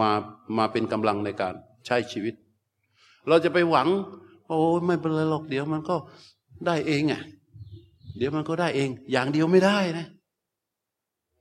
[0.00, 0.10] มา
[0.56, 1.54] มาเป็นกำลังในการ
[1.86, 2.34] ใช้ชีวิต
[3.28, 3.88] เราจะไปหวัง
[4.48, 5.96] โอ้ไม่เป็นไรหรอกเดี๋ยวมันก็
[6.66, 7.22] ได้เองอะ
[8.16, 10.06] เดี๋ยวมันก็ได้เอง อย่างเดียวไม่ได้นะ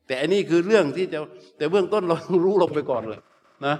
[0.07, 1.19] แต่อันนี้คือเรื่องที่จะ
[1.57, 3.19] แต่เบื้องต้นเราต้องรู้ลมไปก่อนเลย
[3.65, 3.75] นะ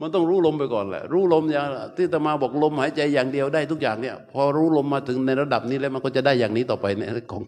[0.00, 7.02] มันต้องรู้ลมไปก่อนแหละรู้ลมอย่างที่ตมาบอกลมหายใจอย่างเดียวได้ทุกอย่างเนี่ย พอรู้ลมมาถึงในระดับนี้แล้วมันก็จะได้อย่างนี้ต่อไปใน
[7.32, 7.42] ของ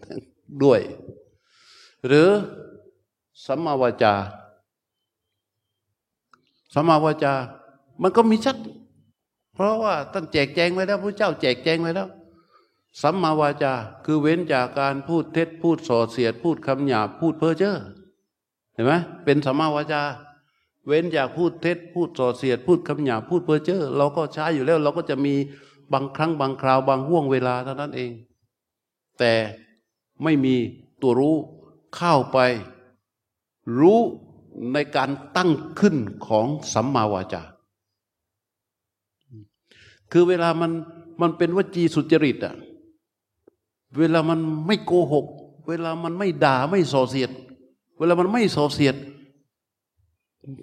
[0.63, 0.79] ด้วย
[2.07, 2.29] หรือ
[3.45, 4.13] สัมมาวาจา
[6.73, 7.33] สัมมาวาจา
[8.01, 8.57] มันก็มีชัด
[9.55, 12.07] เพราะว่าท่านแจกแจงไว้แล้วพระเจ้าแจกแจงไว้แล้ว
[13.01, 13.73] สัมมาวาจา
[14.05, 17.73] คือเว้นจากการพูดเท็จพูดส่อเสียด พูดคำหยาบพูดเพ้อเจ้อ
[18.73, 20.01] เห็นไหมเป็นสัมมาวาจา
[20.87, 25.35] เว้นจากพูดเท็จพูดส่อเสียด พูดคำหยาบพูดเพ้อเจ้อเราก็ใช้อยู่แล้ว เราก็จะมี
[25.93, 28.11] บางครั้งบางคราวบางห่วงเวลาเท่านั้นเอง
[29.19, 29.33] แต่
[30.23, 30.55] ไม่มี
[31.01, 31.35] ตัวรู้
[31.95, 32.37] เข้าไป
[33.79, 33.99] รู้
[34.73, 35.95] ในการตั้งขึ้น
[36.27, 37.41] ของสัมมาวาจา
[40.11, 40.71] คือเวลามัน
[41.21, 42.55] มันเป็นวจีสุจริตอะ
[43.97, 45.25] เวลามันไม่โกหก
[45.67, 47.31] เวลามันไม่ด่าไม่ส่อเสียด
[47.97, 48.95] เวลามันไม่ส่อเสียด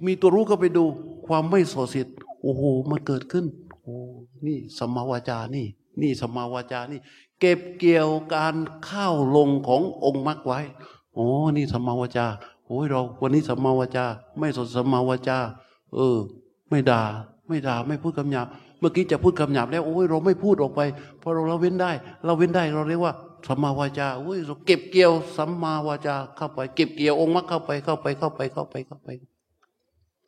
[0.06, 0.84] มีตัวรู้ก็ไปดู
[1.26, 2.06] ความไม่ส่อเสียด
[2.42, 3.44] โอ้โหมันเกิดขึ้น
[3.82, 3.94] โอ้
[4.46, 5.66] นี่สมาวาจานี่
[6.00, 7.00] นี่สมาวาจานี่
[7.40, 8.54] เก็บเกี่ยวการ
[8.84, 10.60] เข้าลงขององค์มรรคไว้
[11.14, 11.26] โอ้
[11.56, 12.26] นี่สมาวาจา
[12.66, 14.04] โอ้ยเราวันนี้สมาวาจา
[14.38, 15.38] ไม่สดสมมาวาจา
[15.94, 16.18] เออ
[16.68, 17.02] ไม่ด่า
[17.48, 18.46] ไม่ด่าไม่พูดคำหยาบ
[18.80, 20.80] เมื่อกี้จะพูดคำหยาบแล้วโอ้ยเราไม่พูดออกไป
[21.20, 21.90] เพราะเราเราเว้นได้
[22.24, 23.14] เราเว้นได้เราเรียกว่า
[23.46, 29.08] สัมมาวาจาโอ้ยเราเก็บเกี่ยวสัมมาวาจาเข้าไป เก็บเกี่ยวองค์มรรคเข้าไปเข้าไปเข้าไปเข้าไปเข้าไป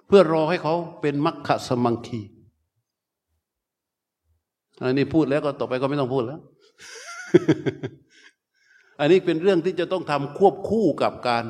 [0.07, 2.21] เพื่อรอให้เขาเป็นมัคคสมังคี
[4.83, 6.41] อันนี้พูดแล้วก็ต่อไปก็ไม่ต้องพูดแล้ว
[9.01, 11.45] อันนี้เป็นเรื่องที่จะต้องทำควบคู่กับการ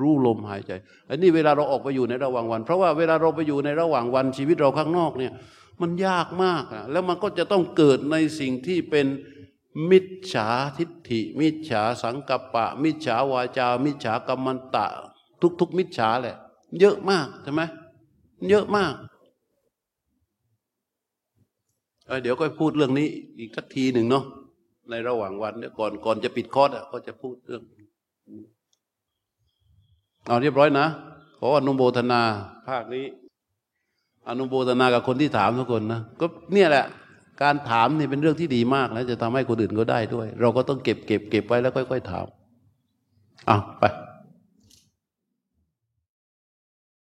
[0.00, 0.72] รู้ลมหายใจ
[1.10, 5.32] อันนี้เวลาเราออกไปอยู่ในระหว่างวัน เพราะว่าเวลาเราไปอยู่ในระหว่างวันชีวิตเราข้างนอกเนี่ย
[5.80, 9.06] มันยากมากอะแล้วมันก็จะต้องเกิดในสิ่งที่เป็น
[9.90, 10.48] มิจฉา
[10.78, 14.86] ทิฏฐิ มิจฉาสังกัปปะ มิจฉาวาจา มิจฉากรรมันตะ
[15.60, 16.36] ทุก ๆ มิจฉาแหละ
[16.80, 17.62] เยอะมากใช่ไหม
[18.48, 18.94] เยอะมาก
[22.06, 23.08] เเดี๋ยวก็พูดเรื่องนี้
[23.38, 24.24] อีกสักทีหนึ่งเนาะ
[24.90, 27.62] ในระหว่างวันเนี่ยก่อนก่อนจะปิดคอร์สอะก็จะพูดเรื่อง
[30.26, 30.86] เอาเรียบร้อยนะ
[31.38, 32.22] ขออนุโมทนา
[32.68, 33.04] ภาคนี้
[34.28, 36.84] อนุโมทนากับคนที่ถามทุกคนนะก็เนี่ยแหละ
[37.42, 42.26] การถามนี่เป็นเรื่องที่ดีมากนะจะทำให้คนอื่นก็ได้ด้วย เราก็ต้องเก็บเก็บเก็บไว้แล้วค่อย ๆ ถาม
[43.48, 43.84] อ้าวไป